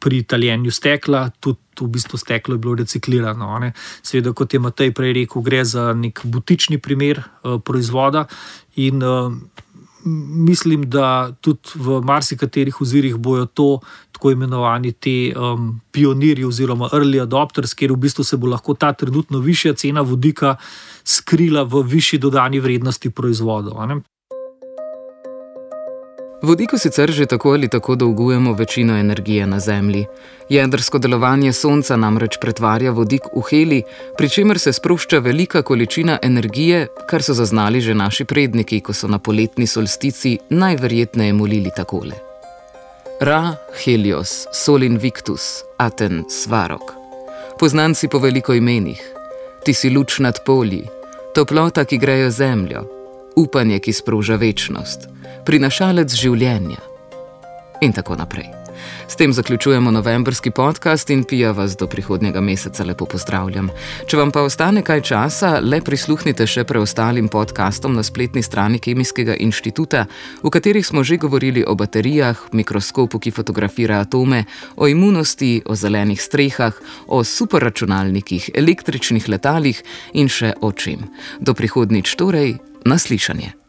pri 0.00 0.22
taljenju 0.22 0.70
stekla, 0.70 1.30
tudi 1.40 1.58
v 1.80 1.88
bistvu 1.96 2.20
steklo 2.20 2.54
je 2.54 2.58
bilo 2.58 2.74
reciklirano. 2.74 3.48
Ne. 3.58 3.72
Seveda, 4.02 4.34
kot 4.36 4.52
je 4.52 4.60
Matej 4.60 4.92
prej 4.92 5.14
rekel, 5.16 5.42
gre 5.42 5.64
za 5.64 5.94
nek 5.96 6.20
butični 6.24 6.78
primer 6.78 7.22
uh, 7.22 7.56
proizvoda. 7.64 8.26
In 8.76 9.00
uh, 9.02 9.32
mislim, 10.06 10.90
da 10.90 11.32
tudi 11.40 11.74
v 11.74 12.00
marsikaterih 12.04 12.80
ozirih 12.80 13.16
bojo 13.16 13.46
to 13.46 13.80
tako 14.12 14.30
imenovani 14.30 14.92
ti 14.92 15.34
um, 15.36 15.80
pionirji 15.92 16.44
oziroma 16.44 16.88
early 16.92 17.22
adopters, 17.22 17.74
kjer 17.74 17.92
v 17.92 17.96
bistvu 18.06 18.24
se 18.24 18.36
bo 18.36 18.46
lahko 18.46 18.74
ta 18.74 18.92
trenutno 18.92 19.38
višja 19.38 19.74
cena 19.74 20.00
vodika 20.00 20.56
skrila 21.04 21.62
v 21.62 21.82
višji 21.82 22.18
dodani 22.18 22.60
vrednosti 22.60 23.10
proizvodov. 23.10 23.76
Vodiku 26.42 26.78
sicer 26.78 27.10
že 27.10 27.26
tako 27.26 27.52
ali 27.52 27.68
tako 27.68 27.94
dolgujemo 27.94 28.52
večino 28.52 28.96
energije 28.98 29.46
na 29.46 29.60
Zemlji. 29.60 30.06
Jedrsko 30.48 30.98
delovanje 30.98 31.52
Sonca 31.52 31.96
namreč 31.96 32.36
pretvarja 32.40 32.90
vodik 32.90 33.22
v 33.36 33.42
heli, 33.50 33.82
pri 34.18 34.28
čemer 34.28 34.58
se 34.58 34.72
sprošča 34.72 35.18
velika 35.18 35.62
količina 35.62 36.18
energije, 36.22 36.86
kar 37.08 37.22
so 37.22 37.34
zaznali 37.34 37.80
že 37.80 37.94
naši 37.94 38.24
predniki, 38.24 38.80
ko 38.80 38.92
so 38.92 39.08
na 39.08 39.18
poletni 39.18 39.66
solstici 39.66 40.38
najverjetneje 40.50 41.32
molili 41.32 41.70
takole: 41.76 42.14
Ra, 43.20 43.56
Helios, 43.84 44.46
Sol 44.52 44.82
Invictus, 44.82 45.64
Aten, 45.78 46.24
Svarok. 46.28 46.92
Poznanci 47.58 48.08
po 48.08 48.18
veliko 48.18 48.54
imenih, 48.54 49.00
ti 49.64 49.74
si 49.74 49.90
luč 49.90 50.18
nad 50.18 50.44
polji, 50.44 50.84
toplota, 51.34 51.84
ki 51.84 51.98
grejo 51.98 52.30
zemljo, 52.30 52.84
upanje, 53.36 53.78
ki 53.78 53.92
sproža 53.92 54.36
večnost 54.36 55.15
prinašalec 55.46 56.10
življenja. 56.10 56.82
In 57.80 57.92
tako 57.92 58.16
naprej. 58.18 58.50
S 59.08 59.16
tem 59.16 59.32
zaključujemo 59.32 59.90
novembrski 59.90 60.50
podcast 60.50 61.10
in 61.10 61.24
pija 61.24 61.52
vas 61.52 61.76
do 61.76 61.86
prihodnjega 61.86 62.40
meseca 62.40 62.84
lepo 62.84 63.06
pozdravljam. 63.06 63.68
Če 64.06 64.16
vam 64.16 64.32
pa 64.34 64.42
ostane 64.42 64.82
kaj 64.82 65.00
časa, 65.00 65.50
le 65.62 65.80
prisluhnite 65.80 66.46
še 66.46 66.64
preostalim 66.66 67.28
podcastom 67.30 67.94
na 67.94 68.02
spletni 68.02 68.42
strani 68.42 68.80
Kemijskega 68.82 69.36
inštituta, 69.46 70.06
v 70.42 70.50
katerih 70.50 70.86
smo 70.86 71.04
že 71.04 71.20
govorili 71.22 71.64
o 71.64 71.74
baterijah, 71.74 72.48
mikroskopu, 72.52 73.18
ki 73.22 73.30
fotografira 73.30 74.00
atome, 74.02 74.44
o 74.76 74.88
imunosti, 74.90 75.62
o 75.66 75.74
zelenih 75.74 76.22
strehah, 76.22 76.74
o 77.06 77.22
superračunalnikih, 77.24 78.50
električnih 78.54 79.28
letalih 79.28 79.82
in 80.14 80.28
še 80.28 80.56
o 80.60 80.72
čem. 80.72 81.06
Do 81.40 81.54
prihodnič 81.54 82.16
torej, 82.18 82.58
naslišanje. 82.84 83.65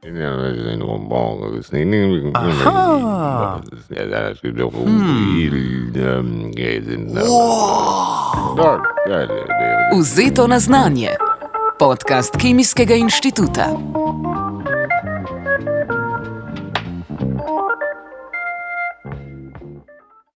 Ja, 0.00 0.36
dat 0.36 0.54
is 0.54 0.64
een 0.64 0.78
normaal. 0.78 1.38
Dat 1.40 1.52
is 1.52 1.70
niet 1.70 1.92
een 1.92 2.28
Aha. 2.32 3.60
Ja, 3.88 4.06
dat 4.10 4.38
is 4.42 4.54
toch 4.56 4.72
Vzeto 10.04 10.46
na 10.46 10.58
znanje. 10.58 11.20
Podcast 11.76 12.36
Kemijskega 12.36 12.94
inštituta. 12.94 13.76